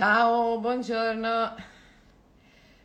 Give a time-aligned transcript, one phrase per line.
[0.00, 1.56] Ciao, buongiorno.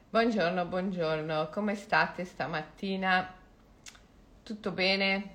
[0.09, 1.47] Buongiorno, buongiorno.
[1.49, 3.33] Come state stamattina?
[4.43, 5.29] Tutto bene?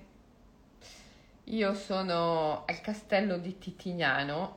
[1.44, 4.56] Io sono al castello di Titignano,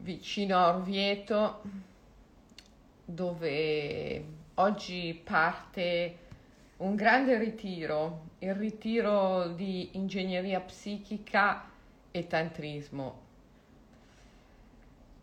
[0.00, 1.62] vicino a Orvieto,
[3.06, 4.24] dove
[4.56, 6.18] oggi parte
[6.76, 11.70] un grande ritiro, il ritiro di ingegneria psichica
[12.10, 13.27] e tantrismo.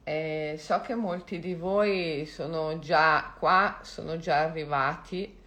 [0.08, 5.44] Eh, so che molti di voi sono già qua, sono già arrivati.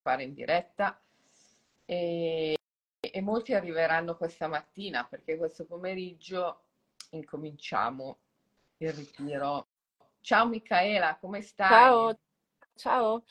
[0.00, 0.98] Fare in diretta
[1.84, 2.56] e,
[2.98, 6.62] e molti arriveranno questa mattina perché questo pomeriggio
[7.10, 8.18] incominciamo
[8.78, 9.66] il ritiro.
[10.22, 11.68] Ciao Michaela, come stai?
[11.68, 12.18] Ciao,
[12.76, 13.24] ciao.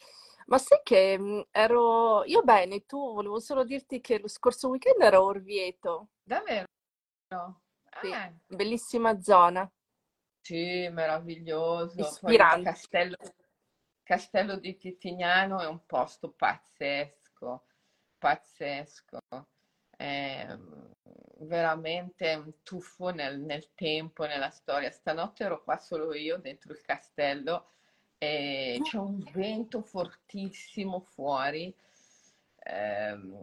[0.50, 5.02] Ma sai che mh, ero io bene, tu volevo solo dirti che lo scorso weekend
[5.02, 6.10] ero a Orvieto.
[6.28, 6.68] Davvero?
[8.00, 9.70] Sì, Eh, bellissima zona,
[10.41, 12.18] sì, meraviglioso.
[12.21, 12.60] Poi il ispirante.
[12.60, 13.16] castello,
[14.04, 17.66] Castello di Titignano è un posto pazzesco,
[18.18, 19.20] pazzesco.
[19.98, 20.58] È
[21.40, 24.91] veramente un tuffo nel, nel tempo, nella storia.
[24.91, 27.71] Stanotte ero qua solo io dentro il castello
[28.20, 31.73] e c'è un vento fortissimo fuori.
[32.63, 33.34] Ehm,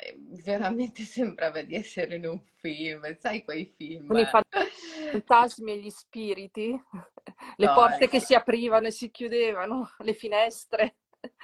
[0.00, 4.06] e veramente sembrava di essere in un film, sai quei film?
[4.06, 6.70] Con i fantasmi e gli spiriti,
[7.56, 8.26] le No, porte che ecco.
[8.26, 10.96] si aprivano e si chiudevano, le finestre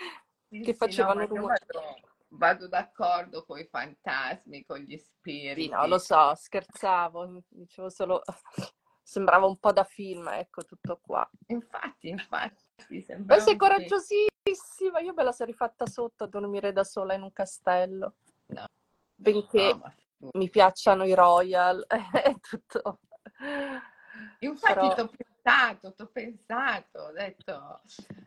[0.48, 1.58] Sì, che sì, no, facevano io rumore.
[1.68, 1.80] vado,
[2.28, 4.96] vado d'accordo con i fantasmi, con gli
[5.54, 5.98] Sì, no, lo spiriti.
[5.98, 8.22] so, scherzavo, dicevo solo,
[9.05, 11.28] sembrava un po' da film, ecco, tutto qua.
[11.48, 16.84] Infatti, infatti, Poi sembra sei coraggiosissima, io me la sarei fatta sotto a dormire da
[16.84, 18.66] sola in un castello, No,
[19.14, 19.94] benché no, ma
[20.33, 23.00] mi piacciono i royal, è tutto.
[24.41, 27.80] Infatti Però t'ho pensato, t'ho pensato, ho detto,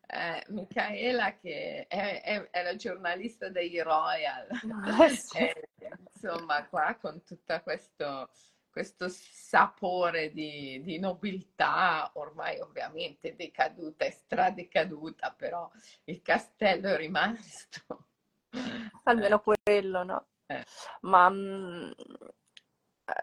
[0.07, 4.47] eh, Michaela che è, è- è la giornalista dei Royal,
[5.01, 5.38] eh sì.
[5.38, 5.69] e,
[6.13, 8.30] insomma qua con tutto questo,
[8.77, 15.67] questo sapore di, di nobiltà, ormai ovviamente decaduta e stradecaduta, però
[16.05, 18.09] il castello è rimasto.
[19.03, 20.27] almeno quello, no?
[20.45, 20.63] Eh,
[21.01, 21.93] Ma mh,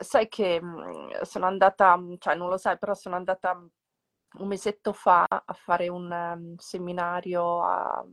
[0.00, 3.53] sai che mh, sono andata, mh, cioè non lo sai, però sono andata
[4.38, 8.04] un mesetto fa a fare un ehm, seminario a-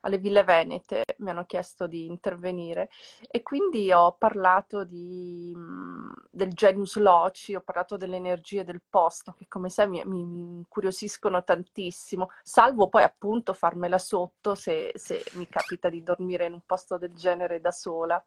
[0.00, 2.88] alle Ville Venete, mi hanno chiesto di intervenire
[3.30, 9.34] e quindi ho parlato di, mh, del genius loci, ho parlato delle energie del posto,
[9.36, 15.48] che come sai mi- mi incuriosiscono tantissimo, salvo poi appunto farmela sotto se, se mi
[15.48, 18.22] capita di dormire in un posto del genere da sola.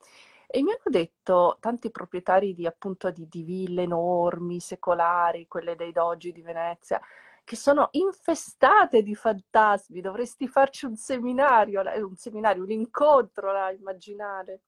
[0.48, 5.92] E mi hanno detto tanti proprietari di appunto di, di ville enormi, secolari, quelle dei
[5.92, 7.02] dogi di Venezia,
[7.44, 10.02] che sono infestate di fantasmi.
[10.02, 14.62] Dovresti farci un seminario, un seminario, un incontro là, immaginare.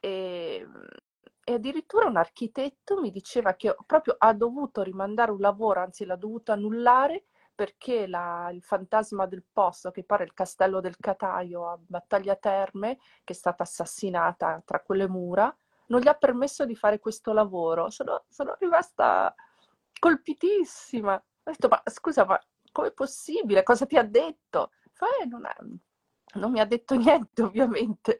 [0.00, 0.66] E,
[1.44, 6.16] e addirittura un architetto mi diceva che proprio ha dovuto rimandare un lavoro, anzi l'ha
[6.16, 7.24] dovuto annullare
[7.54, 12.96] perché la- il fantasma del posto, che pare il castello del Cataio a Battaglia Terme,
[13.24, 15.54] che è stata assassinata tra quelle mura,
[15.88, 17.90] non gli ha permesso di fare questo lavoro.
[17.90, 19.34] Sono, sono rimasta
[19.98, 21.22] colpitissima.
[21.50, 22.40] Ho detto, ma scusa, ma
[22.70, 23.64] com'è possibile?
[23.64, 24.70] Cosa ti ha detto?
[24.92, 25.56] Fa, "Eh, non, ha-
[26.34, 26.94] non mi ha detto
[27.28, 28.18] niente, ovviamente.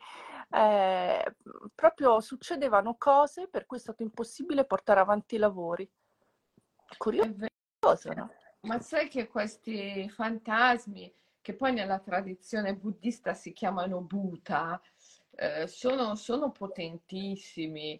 [0.51, 1.35] Eh,
[1.77, 5.89] proprio succedevano cose per cui è stato impossibile portare avanti i lavori.
[6.99, 8.31] Curioso, no?
[8.63, 14.81] Ma sai che questi fantasmi, che poi nella tradizione buddista si chiamano Bhuta,
[15.37, 17.99] eh, sono, sono potentissimi,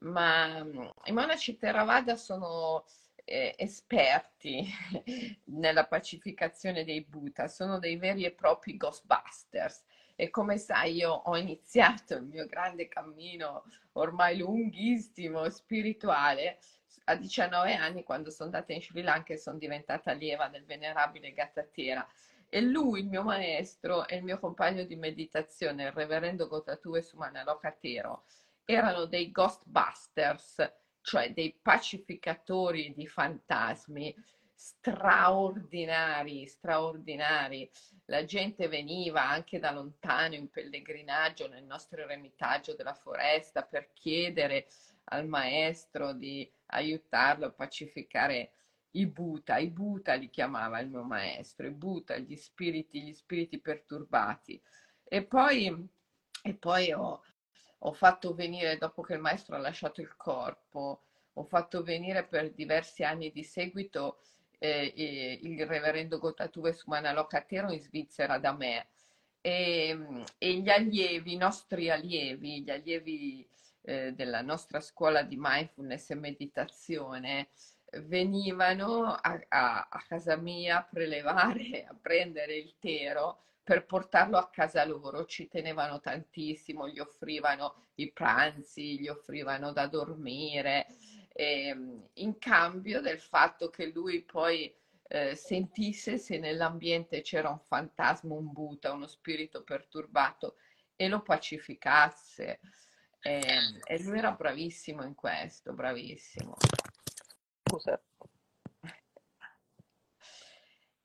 [0.00, 2.84] ma mm, i monaci Theravada sono
[3.24, 4.66] eh, esperti
[5.46, 9.84] nella pacificazione dei Bhuta, sono dei veri e propri Ghostbusters.
[10.16, 16.58] E come sai, io ho iniziato il mio grande cammino ormai lunghissimo, spirituale,
[17.06, 21.32] a 19 anni quando sono andata in Sri Lanka e sono diventata allieva del venerabile
[21.32, 22.06] Gattatera.
[22.48, 28.24] E lui, il mio maestro e il mio compagno di meditazione, il reverendo Gotatue Sumanalokatero,
[28.64, 30.72] erano dei ghostbusters,
[31.04, 34.14] cioè dei pacificatori di fantasmi
[34.54, 37.70] straordinari, straordinari.
[38.06, 44.66] La gente veniva anche da lontano in pellegrinaggio nel nostro eremitaggio della foresta per chiedere
[45.04, 48.52] al maestro di aiutarlo a pacificare
[48.92, 53.60] i Bhuta, i Bhuta li chiamava il mio maestro, i Bhuta, gli spiriti, gli spiriti
[53.60, 54.58] perturbati.
[55.02, 55.86] E poi,
[56.42, 57.22] e poi ho,
[57.86, 61.02] ho fatto venire, dopo che il maestro ha lasciato il corpo,
[61.34, 64.20] ho fatto venire per diversi anni di seguito
[64.58, 68.86] eh, il reverendo Gotatuve Sumanalo Catero in Svizzera da me.
[69.40, 73.46] E, e, gli allievi, i nostri allievi, gli allievi
[73.82, 77.48] eh, della nostra scuola di mindfulness e meditazione,
[78.04, 84.50] venivano a, a, a casa mia a prelevare, a prendere il tero per portarlo a
[84.50, 90.86] casa loro, ci tenevano tantissimo, gli offrivano i pranzi, gli offrivano da dormire,
[91.32, 91.74] eh,
[92.12, 94.72] in cambio del fatto che lui poi
[95.08, 100.56] eh, sentisse se nell'ambiente c'era un fantasma, un buta, uno spirito perturbato
[100.94, 102.60] e lo pacificasse.
[103.20, 106.56] Eh, e lui era bravissimo in questo, bravissimo.
[107.62, 107.98] Scusa.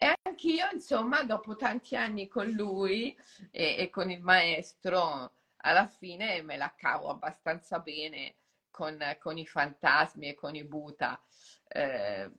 [0.01, 3.13] E anch'io, insomma, dopo tanti anni con lui
[3.51, 8.35] e, e, con il maestro, alla fine me la cavo abbastanza bene
[8.71, 11.21] con, con i fantasmi e con i Buddha
[11.67, 12.31] eh,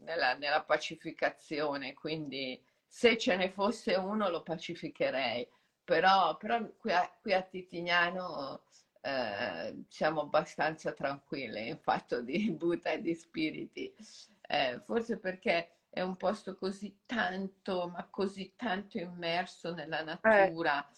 [0.00, 5.48] nella, nella, pacificazione, quindi se ce ne fosse uno lo pacificherei,
[5.82, 8.64] però, però qui, a, qui a Titignano
[9.00, 13.94] eh, siamo abbastanza tranquilli in fatto di Buddha e di spiriti,
[14.42, 20.88] eh, forse perché è un posto così tanto, ma così tanto immerso nella natura.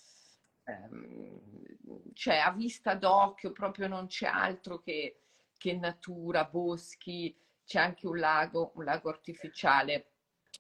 [0.64, 5.22] Ehm, cioè a vista d'occhio proprio non c'è altro che,
[5.56, 10.10] che natura, boschi, c'è anche un lago, un lago artificiale.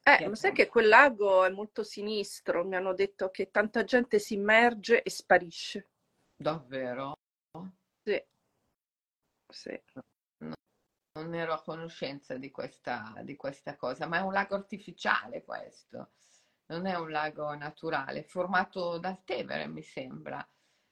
[0.02, 4.18] Eh, ma sai che quel lago è molto sinistro, mi hanno detto che tanta gente
[4.18, 5.88] si immerge e sparisce.
[6.34, 7.12] Davvero?
[8.02, 8.24] Sì.
[9.48, 9.82] Sì.
[11.12, 15.42] No, non ero a conoscenza di questa, di questa cosa, ma è un lago artificiale
[15.42, 16.12] questo,
[16.66, 20.46] non è un lago naturale, formato dal Tevere, mi sembra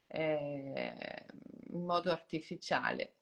[0.07, 1.25] eh,
[1.67, 3.13] in modo artificiale,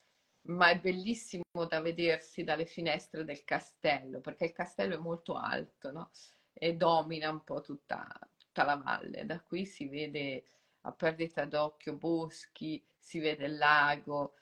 [0.48, 5.92] ma è bellissimo da vedersi dalle finestre del castello, perché il castello è molto alto
[5.92, 6.10] no?
[6.54, 8.08] e domina un po' tutta,
[8.38, 9.26] tutta la valle.
[9.26, 10.46] Da qui si vede
[10.82, 14.34] a perdita d'occhio boschi, si vede il lago,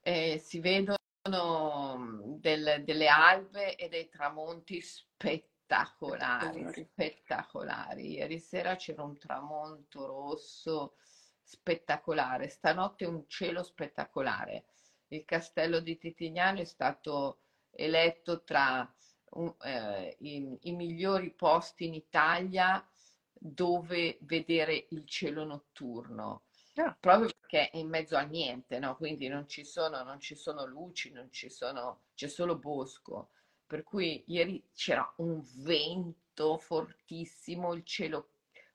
[0.00, 0.96] eh, si vedono
[1.28, 8.12] del, delle albe e dei tramonti spettacolari, spettacolari.
[8.12, 10.96] Ieri sera c'era un tramonto rosso
[11.42, 12.48] spettacolare.
[12.48, 14.64] Stanotte un cielo spettacolare.
[15.08, 17.40] Il castello di Titignano è stato
[17.70, 18.92] eletto tra
[19.30, 22.84] um, eh, i, i migliori posti in Italia
[23.32, 26.42] dove vedere il cielo notturno.
[26.74, 26.96] Yeah.
[26.98, 28.96] Proprio perché è in mezzo a niente, no?
[28.96, 33.30] quindi non ci, sono, non ci sono luci, non ci sono, c'è solo bosco.
[33.66, 38.28] Per cui ieri c'era un vento fortissimo, il cielo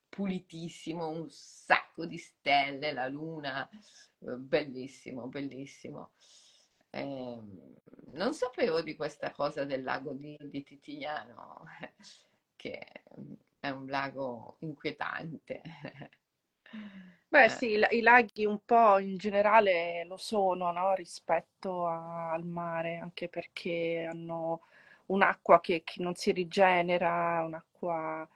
[0.10, 6.12] pulitissimo, un sacco di stelle, la luna, eh, bellissimo, bellissimo.
[6.89, 7.39] Eh,
[8.13, 11.66] non sapevo di questa cosa del lago di, di Titigliano,
[12.57, 12.86] che
[13.60, 15.62] è un lago inquietante.
[17.31, 17.50] Beh, eh.
[17.50, 20.94] sì, i laghi un po' in generale lo sono, no?
[20.95, 24.63] Rispetto a- al mare, anche perché hanno
[25.06, 28.28] un'acqua che, che non si rigenera, un'acqua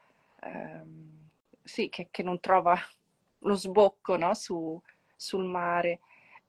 [0.44, 1.27] ehm,
[1.62, 2.74] sì, che, che, non trova
[3.39, 4.33] lo sbocco no?
[4.33, 4.81] Su,
[5.13, 6.00] sul mare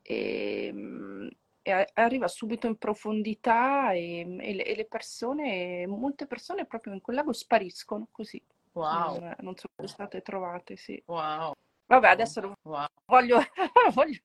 [0.03, 1.29] e, ehm,
[1.63, 7.01] e, arriva subito in profondità e, e, le, e, le, persone, molte persone proprio in
[7.01, 8.41] quel lago spariscono così.
[8.75, 9.19] Wow.
[9.19, 11.03] Non, non sono state trovate, sì.
[11.07, 11.55] Wow.
[11.87, 12.87] Vabbè, adesso non wow.
[13.07, 13.39] voglio,
[13.95, 14.19] voglio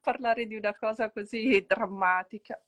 [0.00, 2.60] parlare di una cosa così drammatica.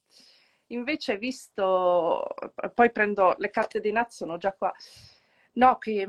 [0.69, 2.35] Invece, visto,
[2.75, 4.73] poi prendo le carte di Naz, sono già qua.
[5.55, 6.07] No, che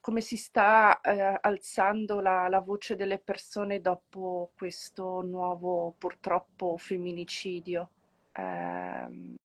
[0.00, 7.90] come si sta eh, alzando la, la, voce delle persone dopo questo nuovo purtroppo femminicidio.
[8.32, 9.36] Eh,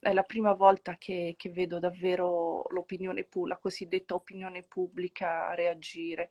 [0.00, 6.30] è la prima volta che, che vedo davvero l'opinione la cosiddetta opinione pubblica reagire.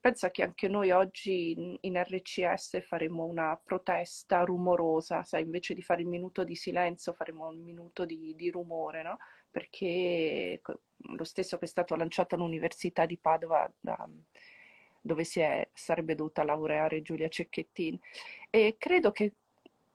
[0.00, 6.00] Pensa che anche noi oggi in, RCS faremo una protesta rumorosa, sai, invece di fare
[6.00, 9.18] il minuto di silenzio faremo un minuto di, di rumore, no?
[9.50, 10.62] perché
[10.96, 14.08] lo stesso che è stato lanciato all'Università di Padova, da,
[15.00, 17.98] dove si è, sarebbe dovuta laureare Giulia Cecchettin.
[18.48, 19.34] E credo che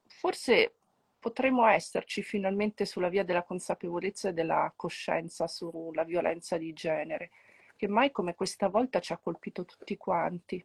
[0.06, 0.74] forse
[1.18, 7.30] potremmo esserci finalmente sulla via della consapevolezza e della coscienza sulla violenza di genere,
[7.76, 10.64] che mai come questa volta ci ha colpito tutti quanti.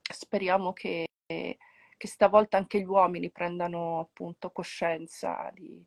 [0.00, 1.56] Speriamo che, che
[2.08, 5.84] stavolta anche gli uomini prendano appunto coscienza di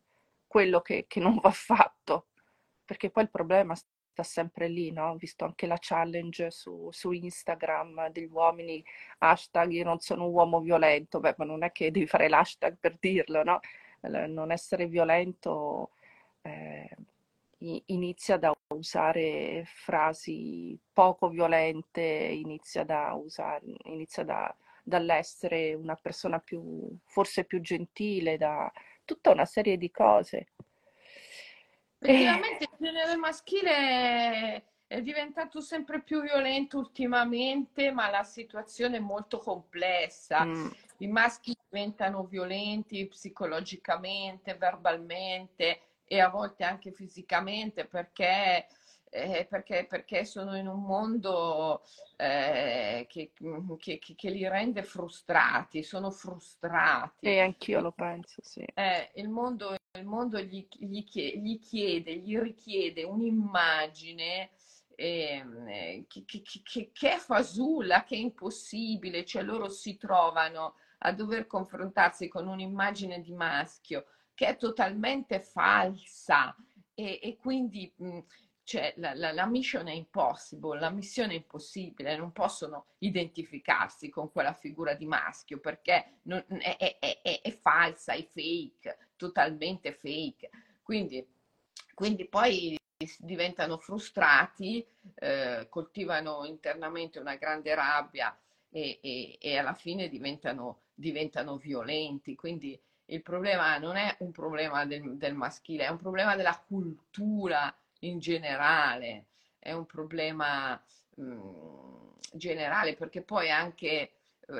[0.47, 2.27] quello che, che non va fatto
[2.85, 5.11] perché poi il problema sta sempre lì, no?
[5.11, 8.83] Ho visto anche la challenge su, su Instagram degli uomini,
[9.19, 12.77] hashtag io non sono un uomo violento, beh, ma non è che devi fare l'hashtag
[12.79, 13.59] per dirlo, no?
[14.01, 15.91] Non essere violento
[16.41, 16.89] eh,
[17.85, 26.95] inizia da usare frasi poco violente, inizia da usare, inizia da, dall'essere una persona più,
[27.05, 28.71] forse più gentile, da
[29.05, 30.47] tutta una serie di cose.
[31.99, 39.39] Effettivamente il genere maschile è diventato sempre più violento ultimamente, ma la situazione è molto
[39.39, 40.45] complessa.
[40.45, 40.67] Mm.
[40.97, 48.67] I maschi diventano violenti psicologicamente, verbalmente e a volte anche fisicamente perché
[49.13, 51.83] eh, perché, perché, sono in un mondo
[52.15, 53.31] eh, che,
[53.77, 57.27] che, che, li rende frustrati, sono frustrati.
[57.27, 58.65] E anch'io lo penso, sì.
[58.73, 64.49] Eh, il mondo, il mondo gli, gli, chiede, gli, chiede, gli richiede un'immagine
[64.95, 72.27] ehm, eh, che, è fasulla, che è impossibile, cioè loro si trovano a dover confrontarsi
[72.27, 76.55] con un'immagine di maschio che è totalmente falsa
[76.93, 77.93] e, e quindi
[78.63, 84.31] cioè la, la, la, mission è impossible, la missione è impossibile, non possono identificarsi con
[84.31, 90.49] quella figura di maschio perché non, è, è, è, è, falsa, è fake, totalmente fake.
[90.81, 91.25] Quindi,
[91.93, 92.77] quindi poi
[93.19, 94.85] diventano frustrati,
[95.15, 98.37] eh, coltivano internamente una grande rabbia
[98.69, 102.35] e, e, e alla fine diventano, diventano, violenti.
[102.35, 102.79] Quindi
[103.13, 108.19] il problema non è un problema del, del maschile, è un problema della cultura in
[108.19, 109.27] generale,
[109.59, 110.81] è un problema
[111.15, 114.11] mh, mm, generale perché poi anche eh,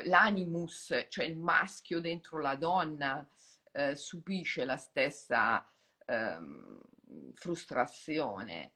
[0.06, 3.28] l'animus, cioè il maschio dentro la donna,
[3.72, 5.68] eh, subisce la stessa
[6.06, 6.38] eh,
[7.34, 8.72] frustrazione.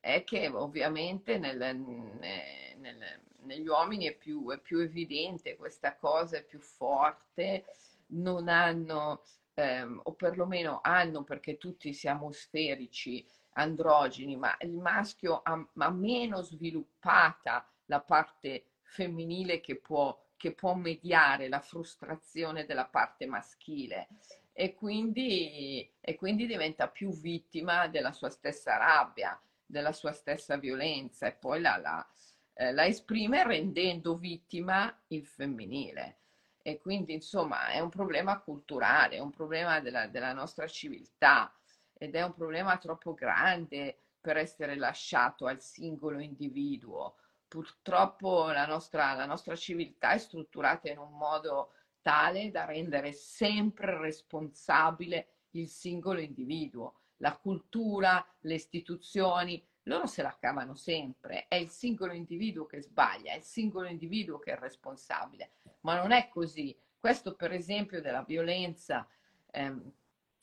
[0.00, 6.44] È che ovviamente nel, nel, negli uomini è più, è più, evidente questa cosa, è
[6.44, 7.64] più forte,
[8.08, 9.22] non hanno,
[9.54, 16.42] ehm, o perlomeno hanno perché tutti siamo sferici, androgeni, ma il maschio ha, ha meno
[16.42, 24.08] sviluppata la parte femminile che può, che può mediare la frustrazione della parte maschile
[24.52, 31.26] e quindi, e quindi diventa più vittima della sua stessa rabbia, della sua stessa violenza
[31.26, 32.08] e poi la, la,
[32.54, 36.16] eh, la esprime rendendo vittima il femminile.
[36.68, 41.50] E quindi insomma è un problema culturale, è un problema della, della nostra civiltà
[41.94, 47.16] ed è un problema troppo grande per essere lasciato al singolo individuo.
[47.48, 51.72] Purtroppo la nostra, la nostra civiltà è strutturata in un modo
[52.02, 56.96] tale da rendere sempre responsabile il singolo individuo.
[57.16, 61.46] La cultura, le istituzioni, loro se la cavano sempre.
[61.48, 65.50] È il singolo individuo che sbaglia, è il singolo individuo che è responsabile.
[65.80, 66.76] Ma non è così.
[66.98, 69.08] Questo, per esempio, della violenza,
[69.50, 69.92] ehm,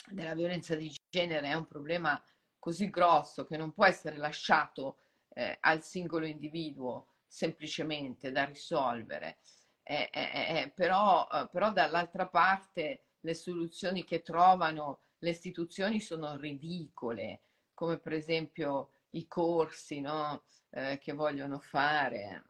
[0.10, 2.22] della violenza di genere è un problema
[2.60, 4.98] così grosso che non può essere lasciato
[5.30, 9.38] eh, al singolo individuo semplicemente da risolvere.
[9.84, 16.36] Eh, eh, eh però, eh, però dall'altra parte le soluzioni che trovano le istituzioni sono
[16.38, 17.42] ridicole,
[17.74, 20.44] come per esempio i corsi no?
[20.70, 22.44] Eh, che vogliono fare,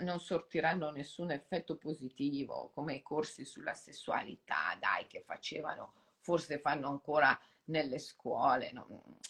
[0.00, 6.88] non sortiranno nessun effetto positivo, come i corsi sulla sessualità, dai, che facevano, forse fanno
[6.88, 9.20] ancora nelle scuole, no?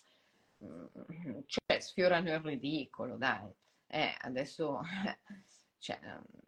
[1.47, 3.53] cioè sfiorano il ridicolo, dai.
[3.87, 4.81] Eh, adesso
[5.79, 5.99] cioè,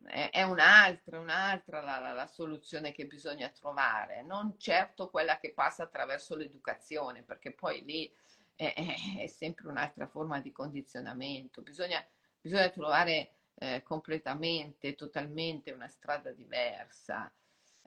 [0.05, 5.53] è, è, un'altra, un'altra la, la, la, soluzione che bisogna trovare, non certo quella che
[5.53, 8.11] passa attraverso l'educazione, perché poi lì
[8.57, 8.75] è,
[9.19, 12.05] è, sempre un'altra forma di condizionamento, bisogna,
[12.41, 17.33] bisogna trovare eh, completamente, totalmente una strada diversa.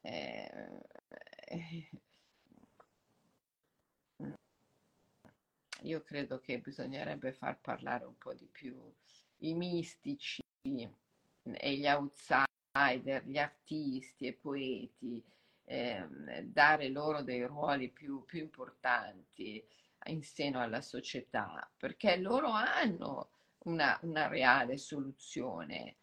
[0.02, 0.50] Eh,
[1.48, 1.90] eh
[5.82, 8.76] io credo che bisognerebbe far parlare un po' di più
[9.38, 15.24] i mistici e gli outsider, gli artisti e poeti,
[15.66, 19.66] ehm, dare loro dei ruoli più, più importanti
[20.08, 23.30] in seno alla società, perché loro hanno
[23.66, 25.98] una, una reale soluzione.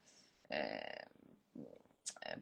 [0.46, 1.08] Eh,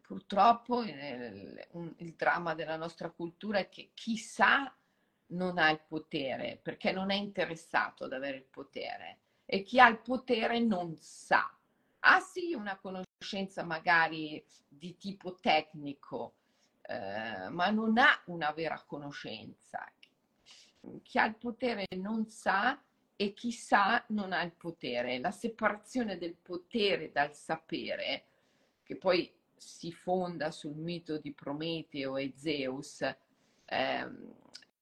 [0.01, 4.75] purtroppo il, il, dramma della nostra cultura è che chissà
[5.29, 9.89] non ha il potere perché non è interessato ad avere il potere e chi ha
[9.89, 11.55] il potere non sa.
[12.05, 16.35] Ha sì una conoscenza magari di tipo tecnico,
[16.83, 19.85] eh, ma non ha una vera conoscenza.
[21.03, 22.81] Chi ha il potere non sa
[23.15, 25.19] e chi sa non ha il potere.
[25.19, 28.25] La separazione del potere dal sapere,
[28.83, 33.01] che poi si fonda sul mito di Prometeo e Zeus,
[33.67, 34.35] ehm,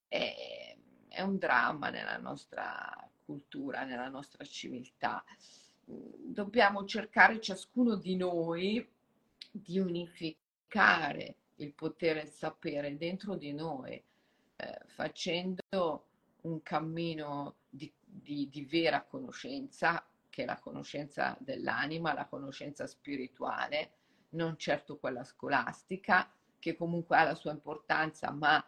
[0.08, 0.76] è,
[1.08, 5.22] è un dramma nella nostra cultura, nella nostra civiltà.
[5.84, 8.88] Dobbiamo cercare ciascuno di noi
[9.50, 14.02] di unificare il potere e il sapere dentro di noi,
[14.60, 16.06] eh, facendo
[16.42, 23.92] un cammino di, di, di vera conoscenza, che è la conoscenza dell'anima, la conoscenza spirituale,
[24.30, 28.62] non certo quella scolastica, che comunque ha la sua importanza, ma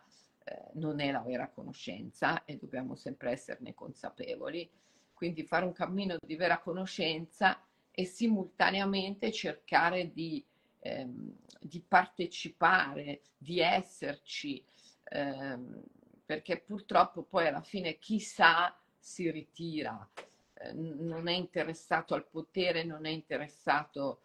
[0.45, 4.69] eh, non è la vera conoscenza e dobbiamo sempre esserne consapevoli.
[5.13, 10.45] Quindi fare un cammino di vera conoscenza e simultaneamente cercare di,
[10.81, 14.65] ehm, di partecipare, di esserci,
[15.13, 15.83] ehm,
[16.25, 20.09] perché purtroppo poi alla fine chi sa si ritira,
[20.55, 24.23] eh, non è interessato al potere, non è interessato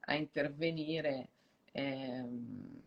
[0.00, 1.28] a intervenire.
[1.72, 2.82] Ehm,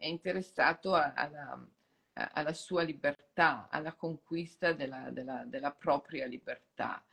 [0.00, 1.62] è interessato alla,
[2.14, 7.04] alla sua libertà, alla conquista della, della, della propria libertà.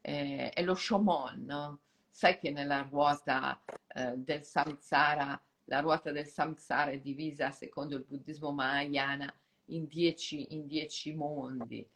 [0.00, 1.78] Eh, è lo shomon, no?
[2.10, 8.04] Sai che nella ruota eh, del samsara, la ruota del samsara è divisa secondo il
[8.06, 9.32] buddismo mahayana
[9.66, 11.86] in dieci, in dieci mondi.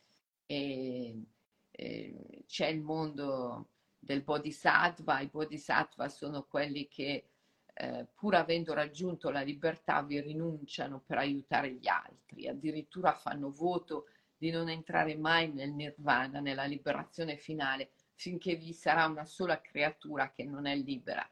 [0.47, 1.23] E,
[1.71, 3.69] e c'è il mondo
[3.99, 7.29] del bodhisattva, i bodhisattva sono quelli che
[7.75, 14.07] eh, pur avendo raggiunto la libertà, vi rinunciano per aiutare gli altri, addirittura fanno voto
[14.39, 20.31] di non entrare mai nel nirvana, nella liberazione finale, finché vi sarà una sola creatura
[20.31, 21.29] che non è libera.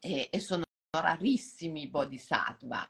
[0.00, 2.88] E, e sono rarissimi bodhisattva.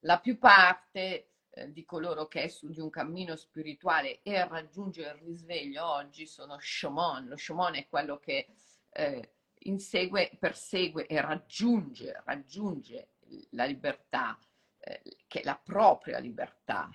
[0.00, 5.02] La più parte eh, di coloro che è su di un cammino spirituale e raggiunge
[5.02, 7.26] il risveglio oggi sono shomon.
[7.26, 8.48] Lo shomon è quello che
[8.90, 13.12] eh, insegue, persegue e raggiunge, raggiunge
[13.50, 14.38] la libertà,
[14.78, 16.90] eh, che è la propria libertà.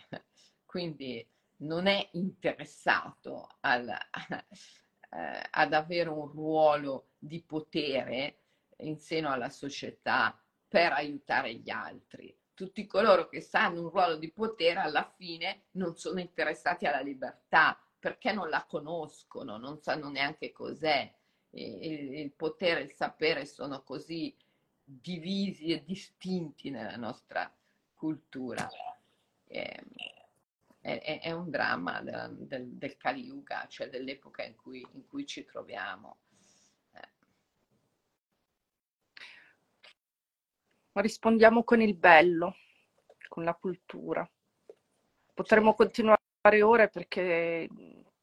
[0.65, 1.25] Quindi
[1.57, 8.37] non è interessato al, eh, ad avere un ruolo di potere
[8.77, 10.42] in seno alla società
[10.73, 12.35] per aiutare gli altri.
[12.55, 17.79] Tutti coloro che sanno un ruolo di potere alla fine non sono interessati alla libertà
[17.99, 21.13] perché non la conoscono, non sanno neanche cos'è
[21.51, 24.35] il, il potere e il sapere sono così
[24.83, 27.53] divisi e distinti nella nostra
[27.93, 28.67] cultura.
[29.45, 29.79] È,
[30.81, 35.27] è, è un dramma del, del, del, Kali Yuga, cioè dell'epoca in cui, in cui
[35.27, 36.17] ci troviamo.
[40.93, 42.55] Rispondiamo con il bello,
[43.27, 44.29] con la cultura.
[45.33, 45.83] Potremmo certo.
[45.83, 47.67] continuare ore perché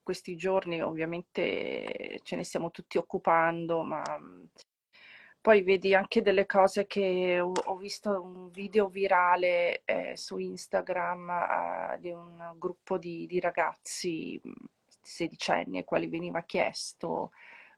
[0.03, 4.03] questi giorni ovviamente ce ne stiamo tutti occupando, ma
[5.41, 11.99] poi vedi anche delle cose che ho, visto un video virale eh, su Instagram eh,
[11.99, 14.41] di un gruppo di, di ragazzi
[15.01, 17.33] sedicenni ai quali veniva chiesto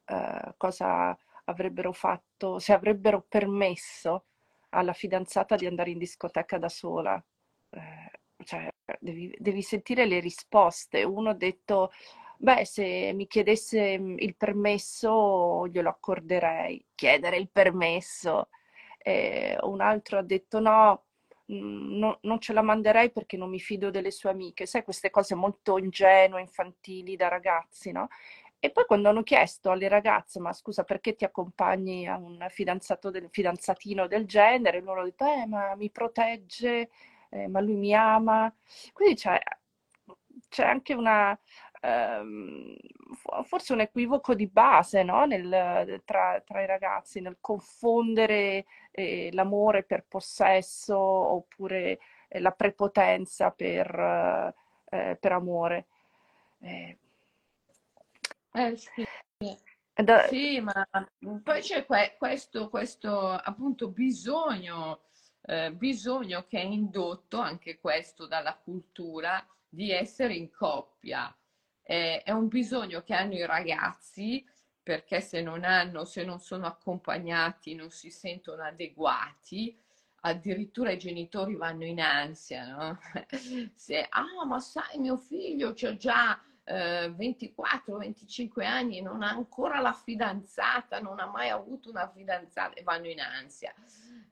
[0.07, 4.24] eh, cosa avrebbero fatto, se avrebbero permesso
[4.72, 7.22] alla fidanzata di andare in discoteca da sola.
[7.70, 11.04] Eh, cioè, devi, devi, sentire le risposte.
[11.04, 11.90] Uno ha detto
[12.42, 16.85] Beh, se mi chiedesse mm, il permesso glielo accorderei.
[16.92, 18.48] Chiedere il permesso.
[18.98, 21.04] Eh, un altro ha detto no,
[21.52, 24.66] mm, no, non ce la manderei perché non mi fido delle sue amiche.
[24.66, 28.08] Sai, queste cose molto ingenue, infantili da ragazzi, no?
[28.64, 33.11] E poi quando hanno chiesto alle ragazze, ma scusa, perché ti accompagni a un fidanzato
[33.11, 34.81] del, fidanzatino del genere?
[34.81, 36.88] Loro hanno detto, eh, ma mi protegge,
[37.31, 38.55] eh, ma lui mi ama.
[38.92, 39.37] Quindi c'è,
[40.48, 41.37] c'è anche una,
[41.81, 42.77] ehm,
[43.44, 45.25] forse un equivoco di base no?
[45.25, 51.98] Nel, tra, tra, i ragazzi, nel confondere eh, l'amore per possesso oppure
[52.29, 54.55] eh, la prepotenza per,
[54.88, 55.87] eh, per amore.
[58.55, 59.07] Eh, sì.
[59.95, 60.27] Da...
[60.29, 60.88] Sì, ma
[61.43, 65.03] poi c'è que- questo, questo appunto bisogno,
[65.43, 71.35] eh, bisogno che è indotto anche questo dalla cultura di essere in coppia
[71.83, 74.45] eh, è un bisogno che hanno i ragazzi
[74.83, 79.79] perché se non hanno, se non sono accompagnati, non si sentono adeguati,
[80.23, 82.99] addirittura i genitori vanno in ansia, no?
[83.77, 89.81] Se, ah, ma sai, mio figlio c'ha già eh, 24-25 anni e non ha ancora
[89.81, 93.75] la fidanzata, non ha mai avuto una fidanzata e vanno in ansia.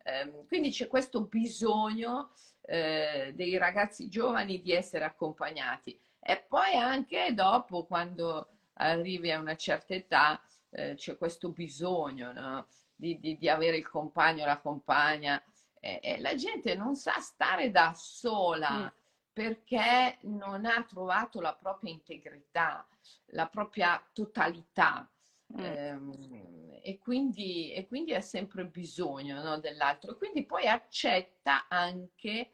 [0.03, 2.31] Eh, quindi c'è questo bisogno
[2.62, 9.57] eh, dei ragazzi giovani di essere accompagnati E poi anche dopo, quando arrivi a una
[9.57, 10.40] certa età,
[10.71, 12.66] eh, c'è questo bisogno no?
[12.95, 15.43] di, di, di, avere il compagno, la compagna.
[15.81, 19.00] E, e, la gente non sa stare da sola mm.
[19.33, 22.87] Perché non ha trovato la propria integrità,
[23.27, 25.09] la propria totalità.
[25.53, 25.64] Mm.
[25.64, 30.16] Ehm, e, quindi, e quindi ha sempre bisogno no, dell'altro.
[30.16, 32.53] Quindi poi accetta anche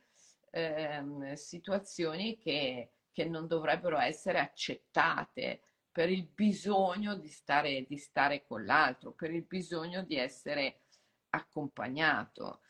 [0.50, 5.60] ehm, situazioni che, che non dovrebbero essere accettate
[5.90, 10.82] per il bisogno di stare, di stare con l'altro, per il bisogno di essere
[11.30, 12.60] accompagnato.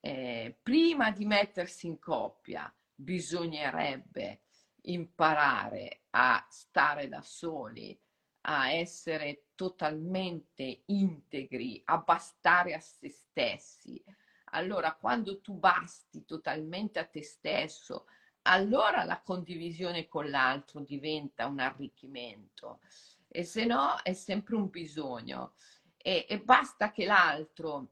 [0.00, 4.42] Eh, prima di mettersi in coppia bisognerebbe
[4.82, 7.98] imparare a stare da soli,
[8.42, 14.02] a essere totalmente integri, a bastare a se stessi.
[14.50, 18.06] Allora, quando tu basti totalmente a te stesso,
[18.42, 22.80] allora la condivisione con l'altro diventa un arricchimento
[23.28, 25.54] e se no è sempre un bisogno
[25.96, 27.88] e, e basta che l'altro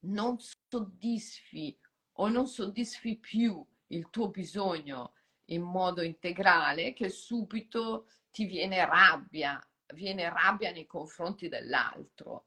[0.00, 1.78] non soddisfi
[2.14, 5.14] o non soddisfi più il tuo bisogno
[5.46, 12.46] in modo integrale che subito ti viene rabbia, viene rabbia nei confronti dell'altro,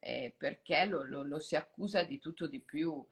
[0.00, 3.04] eh, perché lo, lo, lo, si accusa di tutto di più.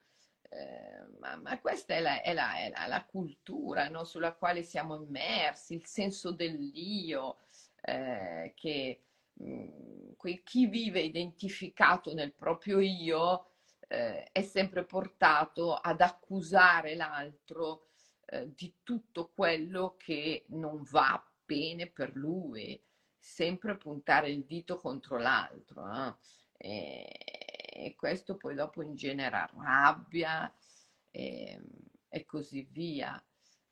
[0.50, 4.04] Eh, ma, ma, questa è la, è la, è la, la cultura no?
[4.04, 7.38] sulla quale siamo immersi, il senso dell'io,
[7.82, 9.02] eh, che
[9.34, 10.10] mh, mm,
[10.42, 13.47] chi vive identificato nel proprio io
[13.88, 17.87] eh, è sempre portato ad accusare l'altro
[18.27, 22.81] eh, di tutto quello che non va bene per lui,
[23.18, 25.90] sempre puntare il dito contro l'altro.
[25.90, 26.14] Eh?
[26.59, 27.18] E,
[27.72, 30.53] e, questo poi dopo ingenera rabbia
[31.11, 31.64] e, ehm,
[32.09, 33.22] e così via.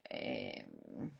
[0.01, 1.17] E, ehm,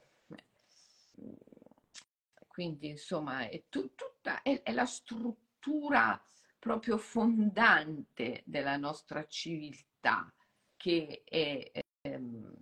[2.47, 6.19] quindi insomma è, tu, tutta, è, è, la struttura
[6.59, 10.33] proprio fondante della nostra civiltà
[10.77, 12.55] che è ehm,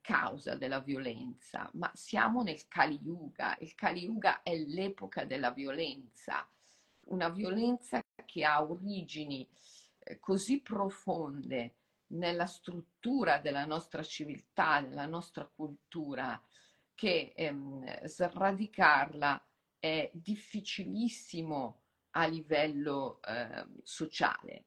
[0.00, 3.56] causa della violenza, ma siamo nel Kali Yuga.
[3.60, 6.48] Il Kali Yuga è l'epoca della violenza,
[7.06, 9.48] una violenza che ha origini
[9.98, 11.76] eh, così profonde
[12.08, 16.40] nella struttura della nostra civiltà, della nostra cultura,
[16.94, 19.42] che ehm, sradicarla
[19.78, 24.66] è difficilissimo a livello eh, sociale.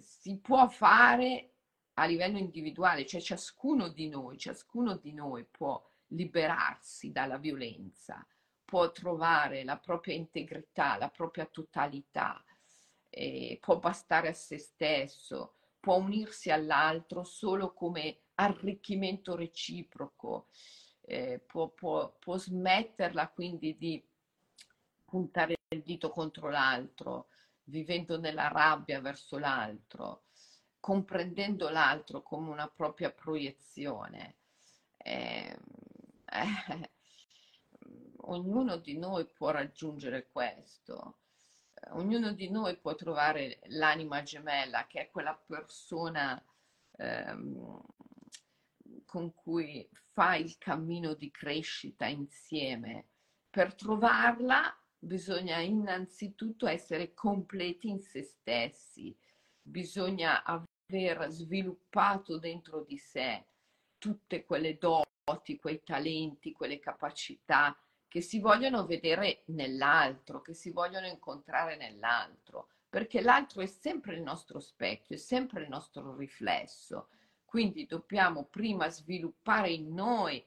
[0.00, 1.52] Si può fare
[1.94, 8.24] a livello individuale, cioè ciascuno di noi, ciascuno di noi può liberarsi dalla violenza,
[8.64, 12.42] può trovare la propria integrità, la propria totalità,
[13.10, 20.46] eh, può bastare a se stesso, può unirsi all'altro solo come arricchimento reciproco,
[21.02, 24.02] eh, può, può, può smetterla quindi di
[25.04, 27.28] puntare il dito contro l'altro,
[27.64, 30.24] vivendo nella rabbia verso l'altro
[30.82, 34.38] comprendendo l'altro come una propria proiezione.
[34.96, 35.56] Eh,
[36.24, 36.90] eh,
[38.22, 41.18] ognuno di noi può raggiungere questo,
[41.90, 46.44] ognuno di noi può trovare l'anima gemella, che è quella persona
[46.96, 47.80] ehm,
[49.06, 53.06] con cui fa il cammino di crescita insieme.
[53.48, 59.14] Per trovarla bisogna innanzitutto essere completi in se stessi,
[59.60, 63.44] bisogna aver sviluppato dentro di sé
[63.98, 71.06] tutte quelle doti, quei talenti, quelle capacità che si vogliono vedere nell'altro, che si vogliono
[71.06, 77.08] incontrare nell'altro, perché l'altro è sempre il nostro specchio, è sempre il nostro riflesso.
[77.44, 80.44] Quindi dobbiamo prima sviluppare in noi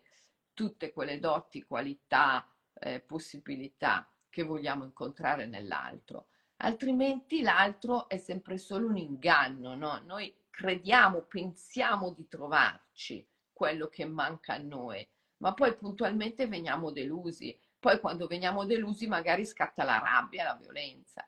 [0.53, 8.87] tutte quelle doti, qualità, eh, possibilità che vogliamo incontrare nell'altro altrimenti l'altro è sempre solo
[8.87, 10.01] un inganno, no?
[10.05, 15.05] Noi crediamo, pensiamo di trovarci quello che manca a noi,
[15.37, 17.57] ma poi puntualmente veniamo delusi.
[17.79, 21.27] Poi quando veniamo delusi magari scatta la rabbia, la violenza.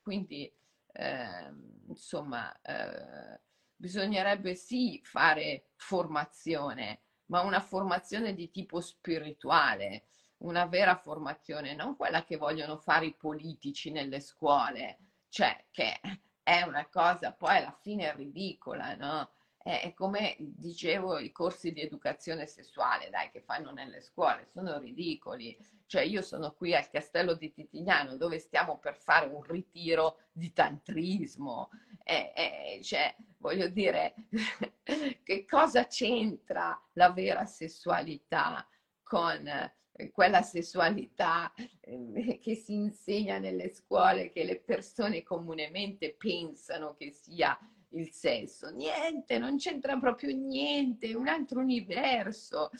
[0.00, 0.50] Quindi,
[0.92, 1.52] eh,
[1.88, 3.40] insomma, eh,
[3.74, 10.06] bisognerebbe sì fare formazione, ma una formazione di tipo spirituale,
[10.38, 14.98] una vera formazione, non quella che vogliono fare i politici nelle scuole,
[15.28, 16.00] cioè che
[16.42, 19.30] è una cosa poi alla fine ridicola, no?
[19.62, 25.54] È come dicevo i corsi di educazione sessuale, dai, che fanno nelle scuole, sono ridicoli.
[25.84, 30.54] Cioè io sono qui al castello di Titigliano dove stiamo per fare un ritiro di
[30.54, 31.68] tantrismo.
[32.02, 34.14] E, e, cioè, voglio dire,
[35.22, 38.66] che cosa c'entra la vera sessualità
[39.02, 39.74] con eh,
[40.12, 47.58] quella sessualità eh, che si insegna nelle scuole, che le persone comunemente pensano che sia
[47.92, 48.70] il sesso.
[48.70, 52.70] Niente, non c'entra proprio niente, è un altro universo.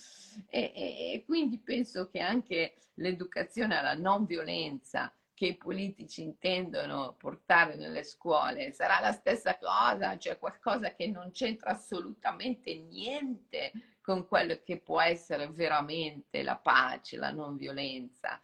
[0.48, 7.14] E, e, e quindi penso che anche l'educazione alla non violenza che i politici intendono
[7.16, 13.70] portare nelle scuole sarà la stessa cosa, cioè qualcosa che non c'entra assolutamente niente
[14.09, 18.40] con quello che può essere veramente la pace, la non violenza,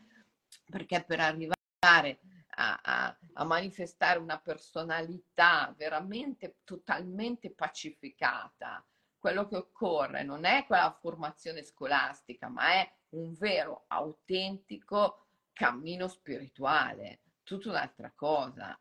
[0.66, 2.20] perché per arrivare
[2.56, 8.84] a, a, a manifestare una personalità veramente totalmente pacificata,
[9.18, 17.22] quello che occorre non è quella formazione scolastica, ma è un vero, autentico cammino spirituale,
[17.42, 18.78] tutta un'altra cosa.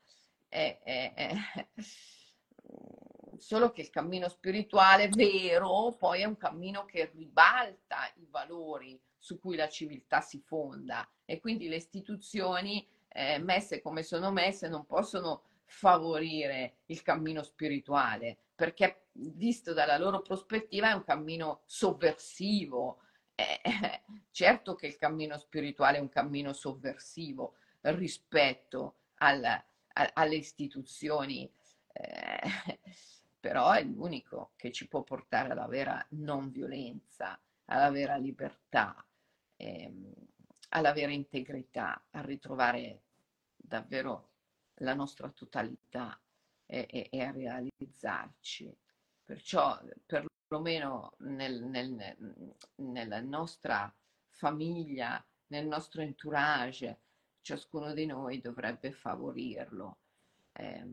[0.49, 1.33] È, è, è...
[3.43, 9.37] Solo che il cammino spirituale vero poi è un cammino che ribalta i valori su
[9.37, 11.07] cui la civiltà si fonda.
[11.25, 18.37] E quindi le istituzioni eh, messe come sono messe non possono favorire il cammino spirituale
[18.55, 22.99] perché visto dalla loro prospettiva è un cammino sovversivo,
[23.35, 23.61] eh,
[24.31, 29.43] certo che il cammino spirituale è un cammino sovversivo rispetto al,
[30.13, 31.51] alle istituzioni,
[31.91, 32.79] eh,
[33.43, 39.05] però è l'unico che ci può portare alla vera non violenza, alla vera libertà,
[39.57, 40.13] ehm,
[40.69, 43.01] alla vera integrità, a ritrovare
[43.57, 44.29] davvero
[44.75, 46.17] la nostra totalità
[46.65, 48.73] e, e, e a realizzarci.
[49.25, 53.93] Perciò per perlomeno nel, nel, nella nostra
[54.29, 56.99] famiglia, nel nostro entourage,
[57.41, 59.97] ciascuno di noi dovrebbe favorirlo.
[60.53, 60.85] Eh,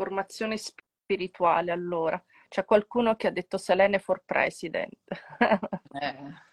[0.00, 2.22] Formazione spirituale, allora.
[2.48, 4.96] C'è qualcuno che ha detto Selene for President.
[6.00, 6.48] eh.